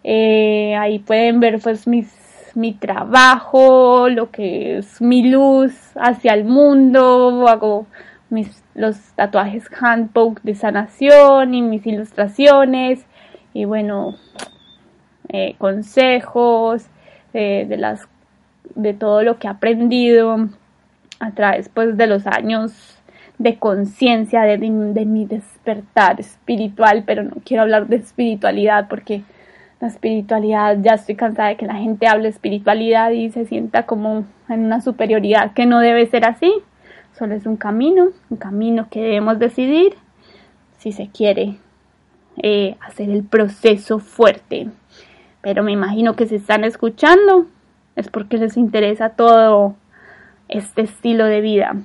eh, 0.03 0.75
ahí 0.75 0.99
pueden 0.99 1.39
ver 1.39 1.59
pues 1.61 1.87
mis, 1.87 2.13
mi 2.55 2.73
trabajo, 2.73 4.09
lo 4.09 4.29
que 4.31 4.77
es 4.77 5.01
mi 5.01 5.29
luz 5.29 5.73
hacia 5.95 6.33
el 6.33 6.43
mundo, 6.43 7.47
hago 7.47 7.87
mis, 8.29 8.63
los 8.75 8.97
tatuajes 9.15 9.63
handpoke 9.79 10.41
de 10.43 10.55
sanación 10.55 11.53
y 11.53 11.61
mis 11.61 11.87
ilustraciones 11.87 13.05
y 13.53 13.65
bueno, 13.65 14.15
eh, 15.29 15.55
consejos 15.57 16.85
eh, 17.33 17.65
de 17.67 17.77
las 17.77 18.07
de 18.75 18.93
todo 18.93 19.23
lo 19.23 19.37
que 19.39 19.47
he 19.47 19.49
aprendido 19.49 20.49
a 21.19 21.31
través 21.31 21.69
pues, 21.69 21.95
de 21.95 22.07
los 22.07 22.27
años 22.27 22.97
de 23.43 23.59
conciencia, 23.59 24.43
de, 24.43 24.57
de, 24.57 25.05
mi 25.05 25.25
despertar 25.25 26.19
espiritual, 26.19 27.03
pero 27.05 27.23
no 27.23 27.35
quiero 27.43 27.63
hablar 27.63 27.87
de 27.87 27.97
espiritualidad 27.97 28.87
porque 28.87 29.23
la 29.81 29.89
espiritualidad, 29.89 30.77
ya 30.81 30.93
estoy 30.93 31.15
cansada 31.15 31.49
de 31.49 31.57
que 31.57 31.65
la 31.65 31.75
gente 31.75 32.07
hable 32.07 32.29
espiritualidad 32.29 33.11
y 33.11 33.29
se 33.31 33.45
sienta 33.45 33.85
como 33.85 34.25
en 34.47 34.65
una 34.65 34.79
superioridad 34.79 35.53
que 35.53 35.65
no 35.65 35.79
debe 35.79 36.07
ser 36.07 36.25
así, 36.25 36.53
solo 37.17 37.35
es 37.35 37.45
un 37.45 37.57
camino, 37.57 38.07
un 38.29 38.37
camino 38.37 38.87
que 38.89 39.01
debemos 39.01 39.39
decidir 39.39 39.95
si 40.77 40.93
se 40.93 41.09
quiere 41.09 41.57
eh, 42.41 42.77
hacer 42.79 43.09
el 43.09 43.23
proceso 43.23 43.99
fuerte. 43.99 44.69
Pero 45.41 45.63
me 45.63 45.73
imagino 45.73 46.15
que 46.15 46.27
se 46.27 46.37
están 46.37 46.63
escuchando 46.63 47.47
es 47.97 48.07
porque 48.07 48.37
les 48.37 48.55
interesa 48.55 49.09
todo 49.09 49.75
este 50.47 50.83
estilo 50.83 51.25
de 51.25 51.41
vida. 51.41 51.75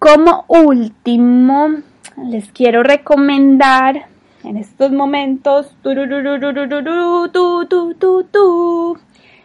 Como 0.00 0.46
último, 0.48 1.68
les 2.16 2.50
quiero 2.52 2.82
recomendar 2.82 4.06
en 4.42 4.56
estos 4.56 4.92
momentos 4.92 5.76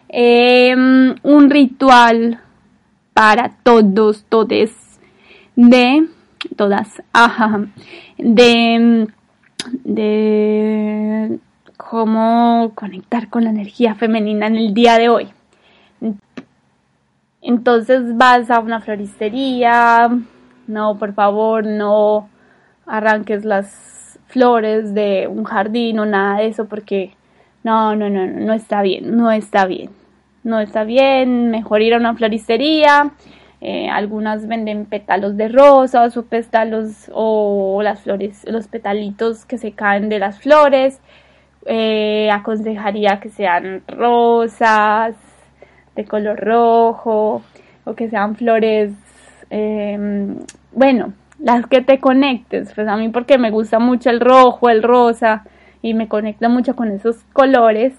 em, 0.08 1.15
un 1.24 1.50
ritual 1.50 2.39
para 3.13 3.50
todos, 3.63 4.24
todes, 4.30 4.72
de 5.58 6.08
todas, 6.56 7.04
ajá, 7.12 7.65
de, 8.18 9.10
de 9.84 11.39
cómo 11.76 12.72
conectar 12.76 13.28
con 13.28 13.44
la 13.44 13.50
energía 13.50 13.96
femenina 13.96 14.48
en 14.48 14.56
el 14.56 14.74
día 14.74 14.98
de 14.98 15.10
hoy. 15.10 15.28
Entonces 17.41 18.15
vas 18.15 18.50
a 18.50 18.62
una 18.62 18.80
floristería, 18.80 20.10
no, 20.67 20.97
por 20.97 21.13
favor, 21.13 21.65
no 21.65 22.30
arranques 22.86 23.45
las 23.45 24.19
flores 24.28 24.93
de 24.93 25.28
un 25.28 25.43
jardín 25.43 25.99
o 25.99 26.06
nada 26.06 26.39
de 26.39 26.47
eso 26.47 26.65
porque 26.65 27.15
no, 27.63 27.95
no, 27.95 28.10
no, 28.10 28.28
no 28.28 28.54
está 28.54 28.82
bien, 28.82 29.15
no 29.17 29.32
está 29.32 29.65
bien, 29.65 29.89
no 30.43 30.60
está 30.60 30.84
bien, 30.84 31.51
mejor 31.51 31.82
ir 31.82 31.93
a 31.93 31.97
una 31.97 32.15
floristería. 32.15 33.12
Eh, 33.62 33.89
algunas 33.89 34.47
venden 34.47 34.86
pétalos 34.86 35.38
de 35.38 35.47
rosas 35.47 36.17
o 36.17 36.25
pétalos 36.25 37.10
o 37.13 37.82
las 37.82 38.01
flores, 38.01 38.45
los 38.47 38.67
petalitos 38.67 39.45
que 39.45 39.58
se 39.58 39.71
caen 39.71 40.10
de 40.10 40.19
las 40.19 40.39
flores 40.39 40.99
eh, 41.65 42.30
aconsejaría 42.32 43.19
que 43.19 43.30
sean 43.30 43.84
rosas, 43.88 45.15
de 45.95 46.06
color 46.06 46.39
rojo, 46.39 47.41
o 47.86 47.93
que 47.95 48.10
sean 48.10 48.36
flores, 48.36 48.93
em, 49.50 50.38
bueno, 50.72 51.14
las 51.40 51.66
que 51.68 51.82
te 51.82 52.00
conectes. 52.00 52.74
Pues 52.74 52.88
a 52.88 52.98
mí 52.98 53.10
porque 53.10 53.38
me 53.38 53.52
gusta 53.52 53.80
mucho 53.80 54.10
el 54.10 54.20
rojo, 54.20 54.70
el 54.70 54.84
rosa, 54.84 55.44
y 55.82 55.94
me 55.94 56.08
conecta 56.08 56.50
mucho 56.50 56.76
con 56.76 56.92
esos 56.92 57.18
colores. 57.34 57.94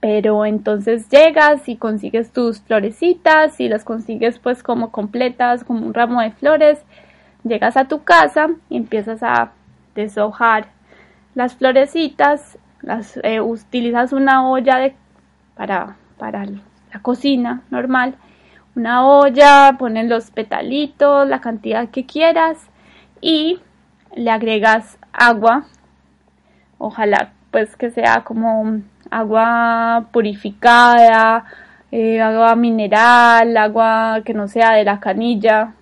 Pero 0.00 0.44
entonces 0.44 1.08
llegas 1.08 1.68
y 1.68 1.76
consigues 1.76 2.30
tus 2.32 2.60
florecitas 2.60 3.58
y 3.60 3.68
las 3.68 3.84
consigues 3.84 4.38
pues 4.38 4.62
como 4.62 4.90
completas, 4.90 5.64
como 5.64 5.86
un 5.86 5.94
ramo 5.94 6.20
de 6.20 6.30
flores. 6.30 6.82
Llegas 7.42 7.76
a 7.76 7.86
tu 7.86 8.04
casa 8.04 8.48
y 8.68 8.76
empiezas 8.76 9.22
a 9.22 9.52
deshojar 9.94 10.66
las 11.34 11.54
florecitas 11.54 12.58
las, 12.84 13.18
eh, 13.22 13.40
utilizas 13.40 14.12
una 14.12 14.48
olla 14.48 14.78
de, 14.78 14.94
para, 15.56 15.96
para 16.18 16.44
la 16.44 17.00
cocina 17.02 17.62
normal, 17.70 18.14
una 18.76 19.06
olla, 19.06 19.76
pones 19.78 20.08
los 20.08 20.30
petalitos, 20.30 21.28
la 21.28 21.40
cantidad 21.40 21.88
que 21.88 22.06
quieras 22.06 22.58
y 23.20 23.60
le 24.14 24.30
agregas 24.30 24.98
agua, 25.12 25.64
ojalá 26.78 27.32
pues 27.50 27.76
que 27.76 27.90
sea 27.90 28.24
como 28.24 28.80
agua 29.10 30.08
purificada, 30.12 31.44
eh, 31.92 32.20
agua 32.20 32.56
mineral, 32.56 33.56
agua 33.56 34.22
que 34.24 34.34
no 34.34 34.48
sea 34.48 34.72
de 34.72 34.84
la 34.84 34.98
canilla, 34.98 35.72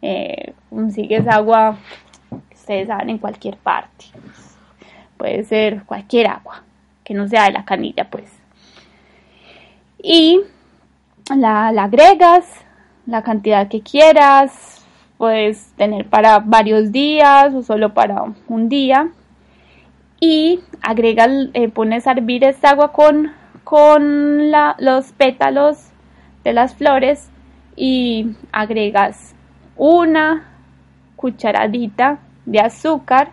eh, 0.00 0.54
consigues 0.68 1.28
agua 1.28 1.76
que 2.28 2.56
ustedes 2.56 2.88
saben 2.88 3.10
en 3.10 3.18
cualquier 3.18 3.56
parte. 3.56 4.06
Puede 5.16 5.44
ser 5.44 5.84
cualquier 5.84 6.26
agua, 6.26 6.64
que 7.04 7.14
no 7.14 7.28
sea 7.28 7.44
de 7.44 7.52
la 7.52 7.64
canilla, 7.64 8.10
pues. 8.10 8.32
Y 10.02 10.40
la, 11.36 11.68
agregas, 11.68 12.44
la 13.06 13.22
cantidad 13.22 13.68
que 13.68 13.80
quieras, 13.80 14.86
puedes 15.18 15.72
tener 15.76 16.08
para 16.08 16.38
varios 16.40 16.92
días 16.92 17.54
o 17.54 17.62
solo 17.62 17.94
para 17.94 18.24
un 18.48 18.68
día. 18.68 19.10
Y 20.20 20.60
agregas, 20.82 21.30
eh, 21.54 21.68
pones 21.68 22.06
a 22.06 22.12
hervir 22.12 22.44
esta 22.44 22.70
agua 22.70 22.92
con, 22.92 23.32
con 23.64 24.50
los 24.78 25.12
pétalos 25.12 25.90
de 26.44 26.52
las 26.52 26.74
flores 26.74 27.30
y 27.74 28.36
agregas 28.52 29.34
una 29.76 30.44
cucharadita 31.16 32.18
de 32.44 32.60
azúcar 32.60 33.32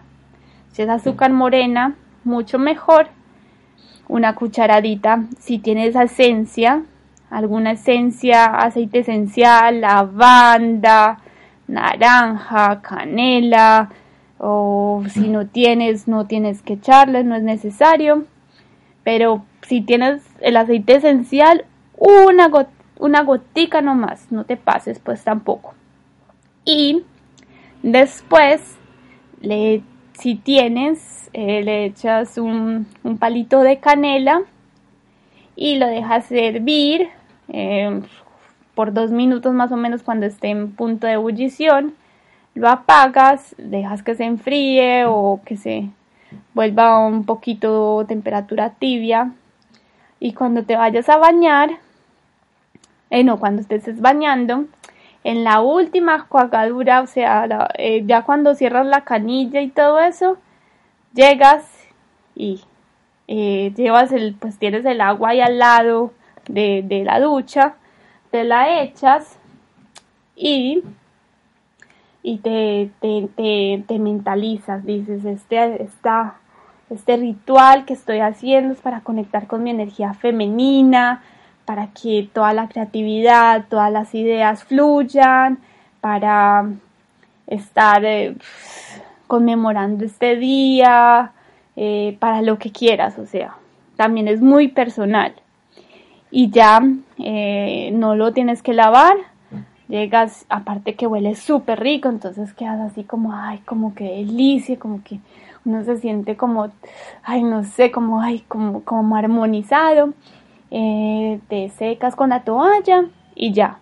si 0.71 0.83
es 0.83 0.89
azúcar 0.89 1.31
morena, 1.31 1.95
mucho 2.23 2.59
mejor. 2.59 3.07
Una 4.07 4.35
cucharadita. 4.35 5.25
Si 5.39 5.59
tienes 5.59 5.95
esencia, 5.95 6.83
alguna 7.29 7.71
esencia, 7.71 8.45
aceite 8.45 8.99
esencial, 8.99 9.81
lavanda, 9.81 11.19
naranja, 11.67 12.81
canela, 12.81 13.89
o 14.37 15.04
si 15.10 15.27
no 15.27 15.47
tienes, 15.47 16.08
no 16.08 16.25
tienes 16.25 16.62
que 16.62 16.73
echarle, 16.73 17.23
no 17.23 17.35
es 17.35 17.43
necesario. 17.43 18.25
Pero 19.04 19.43
si 19.62 19.81
tienes 19.81 20.23
el 20.41 20.58
aceite 20.58 20.95
esencial, 20.95 21.65
una, 21.97 22.49
una 22.99 23.23
gotica 23.23 23.81
nomás, 23.81 24.31
no 24.31 24.45
te 24.45 24.58
pases 24.58 24.99
pues 24.99 25.23
tampoco. 25.23 25.73
Y 26.65 27.04
después 27.83 28.77
le 29.41 29.83
si 30.19 30.35
tienes, 30.35 31.29
eh, 31.33 31.63
le 31.63 31.85
echas 31.85 32.37
un, 32.37 32.87
palito 33.19 33.62
de 33.62 33.79
canela 33.79 34.41
y 35.56 35.77
lo 35.77 35.87
dejas 35.87 36.29
hervir 36.31 37.08
eh, 37.50 38.02
por 38.75 38.93
dos 38.93 39.12
minutos 39.12 39.54
más 39.54 39.71
o 39.71 39.77
menos 39.77 40.04
cuando 40.04 40.25
esté 40.25 40.47
en 40.50 40.71
punto 40.71 41.06
de 41.08 41.13
ebullición. 41.13 41.95
Lo 42.56 42.69
apagas, 42.69 43.56
dejas 43.58 44.04
que 44.04 44.15
se 44.15 44.23
enfríe 44.23 45.06
o 45.06 45.41
que 45.45 45.58
se 45.58 45.89
vuelva 46.54 47.06
un 47.06 47.25
poquito 47.25 48.06
temperatura 48.08 48.71
tibia. 48.71 49.33
Y 50.19 50.33
cuando 50.33 50.63
te 50.63 50.75
vayas 50.75 51.10
a 51.10 51.17
bañar, 51.17 51.71
eh, 53.10 53.23
no, 53.23 53.39
cuando 53.39 53.62
estés 53.62 54.02
bañando, 54.02 54.65
en 55.23 55.43
la 55.43 55.62
última 55.62 56.27
cuagadura, 56.27 57.02
o 57.02 57.08
sea, 57.08 57.69
eh, 57.77 58.04
ya 58.06 58.23
cuando 58.23 58.56
cierras 58.56 58.85
la 58.85 59.04
canilla 59.04 59.62
y 59.62 59.69
todo 59.69 60.00
eso, 60.00 60.37
llegas 61.13 61.65
y 62.35 62.62
eh, 63.27 63.73
llevas 63.75 64.12
el, 64.12 64.35
pues 64.35 64.58
tienes 64.58 64.85
el 64.85 65.02
agua 65.02 65.29
ahí 65.29 65.41
al 65.41 65.60
lado 65.60 66.13
de, 66.50 66.83
de 66.83 67.06
la 67.06 67.19
ducha, 67.19 67.75
te 68.31 68.43
la 68.43 68.81
echas 68.81 69.37
y, 70.35 70.83
y 72.23 72.37
te, 72.39 72.89
te, 73.00 73.83
te, 73.87 74.00
mentalizas, 74.00 74.85
dices, 74.85 75.23
este, 75.25 75.83
esta, 75.83 76.35
este 76.89 77.17
ritual 77.17 77.85
que 77.85 77.93
estoy 77.93 78.19
haciendo 78.19 78.73
es 78.73 78.81
para 78.81 79.02
conectar 79.02 79.47
con 79.47 79.63
mi 79.63 79.69
energía 79.69 80.13
femenina, 80.13 81.21
para 81.65 81.87
que 81.87 82.27
toda 82.33 82.54
la 82.54 82.67
creatividad, 82.67 83.65
todas 83.69 83.91
las 83.91 84.13
ideas 84.15 84.63
fluyan, 84.63 85.60
para 86.02 86.67
estar 87.47 88.04
eh, 88.06 88.35
conmemorando 89.27 90.06
este 90.06 90.35
día, 90.35 91.31
eh, 91.75 92.17
para 92.19 92.41
lo 92.41 92.58
que 92.58 92.71
quieras, 92.71 93.19
o 93.19 93.25
sea, 93.25 93.56
también 93.95 94.27
es 94.27 94.41
muy 94.41 94.69
personal. 94.69 95.33
Y 96.32 96.52
ya 96.52 96.82
eh, 97.17 97.92
no 97.94 98.15
lo 98.15 98.34
tienes 98.34 98.62
que 98.62 98.73
lavar, 98.73 99.15
llegas, 99.88 100.46
aparte 100.50 100.96
que 100.96 101.08
huele 101.08 101.36
súper 101.36 101.80
rico, 101.80 102.10
entonces 102.10 102.54
quedas 102.54 102.80
así 102.92 103.04
como, 103.04 103.34
ay, 103.34 103.60
como 103.65 103.96
que 103.96 104.04
delicia, 104.04 104.77
como 104.77 105.04
que 105.04 105.19
uno 105.65 105.84
se 105.84 105.98
siente 105.98 106.38
como, 106.38 106.69
ay, 107.23 107.44
no 107.44 107.63
sé, 107.63 107.92
como, 107.92 108.21
ay, 108.21 108.44
como, 108.48 108.84
como 108.84 109.15
armonizado. 109.15 110.13
Eh, 110.71 111.40
te 111.48 111.69
secas 111.69 112.15
con 112.15 112.30
la 112.30 112.44
toalla 112.44 113.06
y 113.36 113.54
ya. 113.54 113.80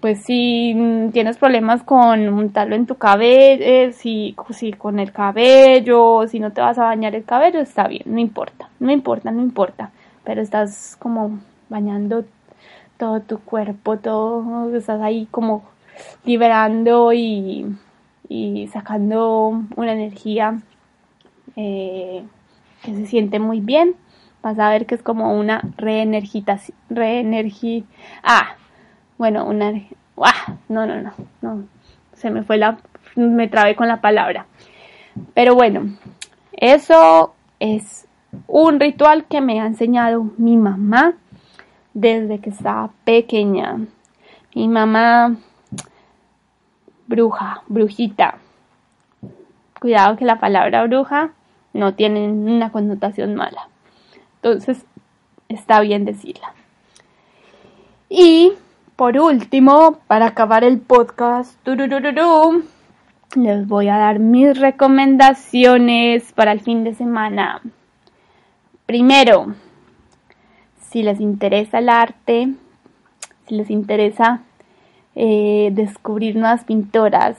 Pues 0.00 0.22
si 0.24 0.76
tienes 1.12 1.38
problemas 1.38 1.82
con 1.82 2.28
untarlo 2.28 2.74
en 2.76 2.86
tu 2.86 2.96
cabello, 2.96 3.64
eh, 3.64 3.92
si, 3.92 4.36
si 4.50 4.72
con 4.72 4.98
el 4.98 5.12
cabello, 5.12 6.26
si 6.28 6.40
no 6.40 6.52
te 6.52 6.60
vas 6.60 6.78
a 6.78 6.84
bañar 6.84 7.14
el 7.14 7.24
cabello, 7.24 7.60
está 7.60 7.88
bien, 7.88 8.02
no 8.06 8.20
importa, 8.20 8.68
no 8.80 8.92
importa, 8.92 9.30
no 9.30 9.40
importa. 9.40 9.92
Pero 10.24 10.42
estás 10.42 10.96
como 10.98 11.38
bañando 11.74 12.24
todo 12.96 13.20
tu 13.20 13.40
cuerpo, 13.40 13.98
todo, 13.98 14.72
estás 14.76 15.00
ahí 15.02 15.26
como 15.32 15.64
liberando 16.24 17.12
y, 17.12 17.66
y 18.28 18.68
sacando 18.68 19.60
una 19.74 19.92
energía 19.92 20.60
eh, 21.56 22.24
que 22.84 22.94
se 22.94 23.06
siente 23.06 23.40
muy 23.40 23.60
bien 23.60 23.96
vas 24.44 24.58
a 24.58 24.68
ver 24.68 24.84
que 24.84 24.94
es 24.94 25.02
como 25.02 25.34
una 25.34 25.62
reenergitación, 25.78 26.76
reenergi, 26.90 27.86
ah, 28.22 28.56
bueno, 29.16 29.46
una, 29.46 29.72
ah, 30.18 30.56
no, 30.68 30.86
no, 30.86 31.00
no, 31.00 31.12
no, 31.40 31.64
se 32.12 32.30
me 32.30 32.42
fue 32.42 32.58
la, 32.58 32.76
me 33.16 33.48
trabé 33.48 33.74
con 33.74 33.88
la 33.88 34.02
palabra. 34.02 34.46
Pero 35.32 35.54
bueno, 35.54 35.96
eso 36.52 37.34
es 37.58 38.06
un 38.46 38.80
ritual 38.80 39.24
que 39.24 39.40
me 39.40 39.60
ha 39.62 39.66
enseñado 39.66 40.30
mi 40.36 40.58
mamá 40.58 41.14
desde 41.94 42.40
que 42.40 42.50
estaba 42.50 42.90
pequeña. 43.04 43.78
Mi 44.54 44.68
mamá, 44.68 45.36
bruja, 47.06 47.62
brujita. 47.68 48.38
Cuidado 49.80 50.16
que 50.16 50.24
la 50.24 50.38
palabra 50.38 50.84
bruja 50.86 51.30
no 51.72 51.94
tiene 51.94 52.28
una 52.28 52.70
connotación 52.70 53.34
mala. 53.34 53.68
Entonces, 54.36 54.84
está 55.48 55.80
bien 55.80 56.04
decirla. 56.04 56.52
Y 58.08 58.52
por 58.96 59.18
último, 59.18 59.98
para 60.06 60.26
acabar 60.26 60.62
el 60.62 60.78
podcast, 60.78 61.58
les 63.34 63.66
voy 63.66 63.88
a 63.88 63.96
dar 63.98 64.20
mis 64.20 64.58
recomendaciones 64.58 66.32
para 66.32 66.52
el 66.52 66.60
fin 66.60 66.84
de 66.84 66.94
semana. 66.94 67.60
Primero, 68.86 69.54
si 70.94 71.02
les 71.02 71.20
interesa 71.20 71.80
el 71.80 71.88
arte, 71.88 72.54
si 73.48 73.56
les 73.56 73.68
interesa 73.68 74.42
eh, 75.16 75.70
descubrir 75.72 76.36
nuevas 76.36 76.62
pintoras, 76.62 77.36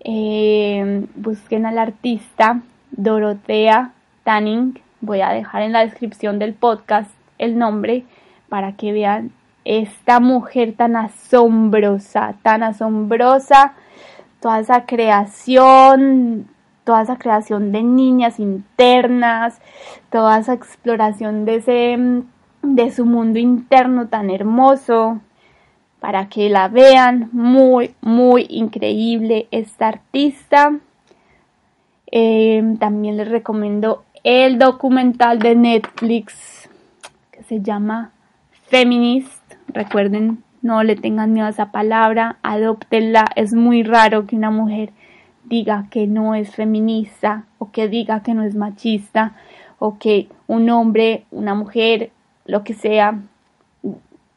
eh, 0.00 1.04
busquen 1.14 1.66
al 1.66 1.76
artista 1.76 2.62
Dorotea 2.92 3.92
Tanning. 4.24 4.80
Voy 5.02 5.20
a 5.20 5.28
dejar 5.28 5.60
en 5.60 5.72
la 5.72 5.80
descripción 5.80 6.38
del 6.38 6.54
podcast 6.54 7.10
el 7.36 7.58
nombre 7.58 8.06
para 8.48 8.72
que 8.76 8.92
vean 8.92 9.30
esta 9.66 10.18
mujer 10.18 10.72
tan 10.74 10.96
asombrosa, 10.96 12.36
tan 12.40 12.62
asombrosa, 12.62 13.74
toda 14.40 14.60
esa 14.60 14.86
creación, 14.86 16.48
toda 16.84 17.02
esa 17.02 17.18
creación 17.18 17.72
de 17.72 17.82
niñas 17.82 18.40
internas, 18.40 19.60
toda 20.10 20.38
esa 20.38 20.54
exploración 20.54 21.44
de 21.44 21.56
ese 21.56 22.24
de 22.74 22.90
su 22.90 23.04
mundo 23.04 23.38
interno 23.38 24.08
tan 24.08 24.30
hermoso 24.30 25.20
para 26.00 26.28
que 26.28 26.48
la 26.48 26.68
vean 26.68 27.28
muy 27.32 27.94
muy 28.00 28.46
increíble 28.48 29.48
esta 29.50 29.88
artista 29.88 30.78
eh, 32.10 32.76
también 32.78 33.16
les 33.18 33.28
recomiendo 33.28 34.04
el 34.24 34.58
documental 34.58 35.38
de 35.38 35.54
Netflix 35.54 36.68
que 37.30 37.42
se 37.42 37.60
llama 37.60 38.12
Feminist. 38.68 39.42
Recuerden, 39.68 40.42
no 40.62 40.82
le 40.82 40.96
tengan 40.96 41.32
miedo 41.32 41.46
a 41.46 41.50
esa 41.50 41.70
palabra, 41.70 42.38
adoptenla. 42.42 43.26
Es 43.36 43.52
muy 43.52 43.82
raro 43.82 44.26
que 44.26 44.36
una 44.36 44.50
mujer 44.50 44.92
diga 45.44 45.86
que 45.90 46.06
no 46.06 46.34
es 46.34 46.54
feminista 46.54 47.44
o 47.58 47.70
que 47.70 47.88
diga 47.88 48.22
que 48.22 48.34
no 48.34 48.42
es 48.42 48.54
machista 48.54 49.34
o 49.78 49.98
que 49.98 50.28
un 50.46 50.70
hombre, 50.70 51.24
una 51.30 51.54
mujer, 51.54 52.10
lo 52.48 52.64
que 52.64 52.74
sea, 52.74 53.20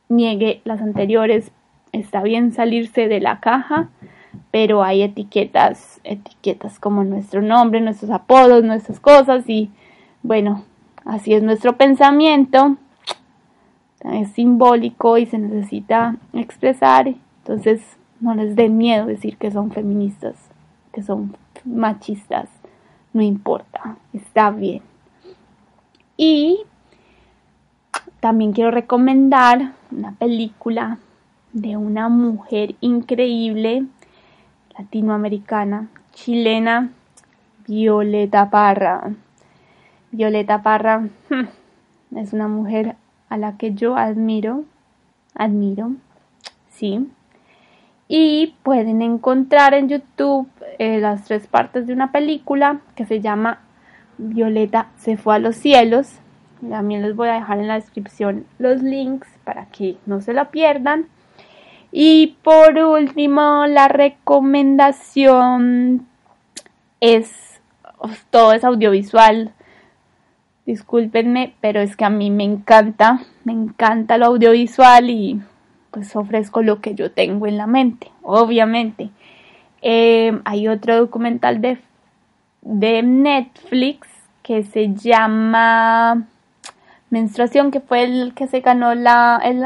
niegue 0.10 0.62
las 0.66 0.82
anteriores. 0.82 1.52
Está 1.94 2.22
bien 2.22 2.52
salirse 2.52 3.08
de 3.08 3.20
la 3.20 3.40
caja, 3.40 3.90
pero 4.52 4.84
hay 4.84 5.02
etiquetas, 5.02 6.00
etiquetas 6.04 6.80
como 6.80 7.04
nuestro 7.04 7.42
nombre, 7.42 7.82
nuestros 7.82 8.12
apodos, 8.12 8.64
nuestras 8.64 9.00
cosas 9.00 9.50
y 9.50 9.72
bueno, 10.24 10.64
así 11.06 11.34
es 11.34 11.42
nuestro 11.42 11.78
pensamiento, 11.78 12.78
es 14.02 14.30
simbólico 14.32 15.18
y 15.18 15.26
se 15.26 15.38
necesita 15.38 16.18
expresar, 16.34 17.08
entonces 17.40 17.82
no 18.20 18.36
les 18.36 18.56
dé 18.56 18.70
miedo 18.70 19.06
decir 19.06 19.38
que 19.38 19.52
son 19.52 19.72
feministas, 19.72 20.36
que 20.94 21.02
son 21.02 21.36
machistas, 21.66 22.50
no 23.14 23.22
importa, 23.22 23.98
está 24.14 24.52
bien. 24.52 24.82
Y 26.18 26.60
también 28.22 28.54
quiero 28.54 28.72
recomendar 28.72 29.74
una 29.92 30.14
película 30.14 31.00
de 31.54 31.76
una 31.76 32.08
mujer 32.08 32.76
increíble 32.80 33.86
latinoamericana, 34.78 35.90
chilena, 36.14 36.92
Violeta 37.68 38.50
Parra. 38.50 39.12
Violeta 40.12 40.62
Parra 40.62 41.00
hmm, 41.30 42.18
es 42.18 42.32
una 42.32 42.48
mujer 42.48 42.96
a 43.28 43.38
la 43.38 43.58
que 43.58 43.74
yo 43.74 43.98
admiro, 43.98 44.66
admiro, 45.34 45.92
sí. 46.70 47.10
Y 48.08 48.56
pueden 48.62 49.02
encontrar 49.02 49.74
en 49.74 49.90
YouTube 49.90 50.48
eh, 50.78 51.00
las 51.00 51.26
tres 51.26 51.48
partes 51.48 51.88
de 51.88 51.94
una 51.94 52.12
película 52.12 52.82
que 52.96 53.06
se 53.06 53.20
llama 53.20 53.60
Violeta 54.18 54.90
se 54.98 55.18
fue 55.18 55.36
a 55.36 55.40
los 55.40 55.56
cielos. 55.56 56.20
También 56.70 57.02
les 57.02 57.16
voy 57.16 57.30
a 57.30 57.34
dejar 57.34 57.60
en 57.60 57.68
la 57.68 57.74
descripción 57.76 58.46
los 58.60 58.84
links 58.84 59.28
para 59.44 59.66
que 59.68 59.98
no 60.06 60.22
se 60.22 60.34
lo 60.34 60.52
pierdan. 60.52 61.08
Y 61.92 62.38
por 62.44 62.78
último, 62.78 63.66
la 63.68 63.88
recomendación 63.88 66.08
es, 67.00 67.60
todo 68.30 68.54
es 68.54 68.64
audiovisual, 68.64 69.54
Discúlpenme, 70.66 71.56
pero 71.60 71.82
es 71.82 71.98
que 71.98 72.06
a 72.06 72.12
mí 72.12 72.30
me 72.30 72.44
encanta, 72.44 73.24
me 73.44 73.52
encanta 73.52 74.20
lo 74.20 74.28
audiovisual 74.28 75.10
y 75.10 75.42
pues 75.90 76.16
ofrezco 76.16 76.62
lo 76.62 76.82
que 76.82 76.94
yo 76.94 77.12
tengo 77.12 77.48
en 77.48 77.58
la 77.58 77.66
mente, 77.66 78.12
obviamente. 78.22 79.10
Eh, 79.82 80.40
hay 80.46 80.68
otro 80.68 80.98
documental 80.98 81.62
de, 81.62 81.80
de 82.62 83.02
Netflix 83.02 84.08
que 84.44 84.64
se 84.64 84.94
llama 84.94 86.28
Menstruación, 87.12 87.72
que 87.72 87.82
fue 87.82 88.04
el 88.04 88.34
que 88.34 88.48
se 88.48 88.62
ganó 88.62 88.96
la, 88.96 89.40
el, 89.44 89.64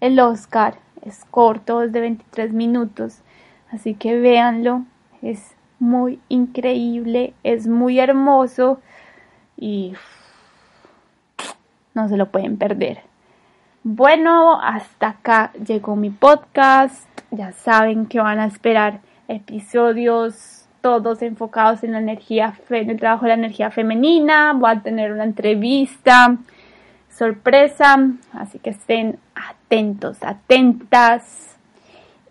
el 0.00 0.20
Oscar. 0.20 0.74
Es 1.00 1.24
corto, 1.30 1.82
es 1.82 1.92
de 1.92 2.00
23 2.00 2.52
minutos, 2.52 3.22
así 3.72 3.94
que 3.94 4.20
véanlo, 4.20 4.84
es 5.22 5.54
muy 5.78 6.20
increíble, 6.28 7.34
es 7.42 7.66
muy 7.66 7.98
hermoso 7.98 8.80
y 9.56 9.94
no 11.94 12.08
se 12.08 12.16
lo 12.16 12.30
pueden 12.30 12.56
perder. 12.56 13.00
Bueno, 13.84 14.60
hasta 14.60 15.08
acá 15.08 15.52
llegó 15.66 15.96
mi 15.96 16.10
podcast. 16.10 17.08
Ya 17.30 17.52
saben 17.52 18.06
que 18.06 18.20
van 18.20 18.38
a 18.38 18.46
esperar 18.46 19.00
episodios 19.26 20.66
todos 20.80 21.22
enfocados 21.22 21.82
en 21.82 21.92
la 21.92 21.98
energía, 21.98 22.54
en 22.70 22.90
el 22.90 22.98
trabajo 22.98 23.22
de 23.22 23.28
la 23.28 23.34
energía 23.34 23.70
femenina. 23.70 24.52
Voy 24.52 24.70
a 24.70 24.82
tener 24.82 25.12
una 25.12 25.24
entrevista 25.24 26.36
sorpresa, 27.16 28.10
así 28.32 28.58
que 28.58 28.70
estén 28.70 29.18
atentos, 29.34 30.18
atentas 30.22 31.56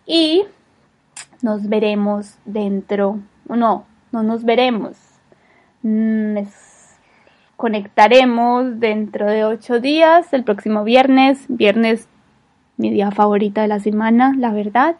y 0.05 0.43
nos 1.41 1.67
veremos 1.67 2.37
dentro, 2.45 3.19
no, 3.47 3.85
no 4.11 4.23
nos 4.23 4.43
veremos, 4.43 4.97
mm, 5.83 6.37
conectaremos 7.55 8.79
dentro 8.79 9.27
de 9.27 9.45
ocho 9.45 9.79
días, 9.79 10.33
el 10.33 10.43
próximo 10.43 10.83
viernes, 10.83 11.45
viernes 11.47 12.07
mi 12.77 12.89
día 12.89 13.11
favorita 13.11 13.61
de 13.61 13.67
la 13.67 13.79
semana, 13.79 14.33
la 14.37 14.51
verdad. 14.51 14.95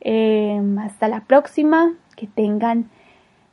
Em, 0.00 0.78
hasta 0.78 1.08
la 1.08 1.20
próxima, 1.20 1.92
que 2.16 2.26
tengan 2.26 2.90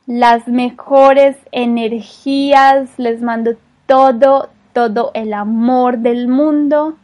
las 0.06 0.48
mejores 0.48 1.36
energías, 1.52 2.98
les 2.98 3.22
mando 3.22 3.56
todo, 3.86 4.50
todo 4.74 5.10
el 5.14 5.32
amor 5.32 5.96
del 5.98 6.28
mundo 6.28 6.98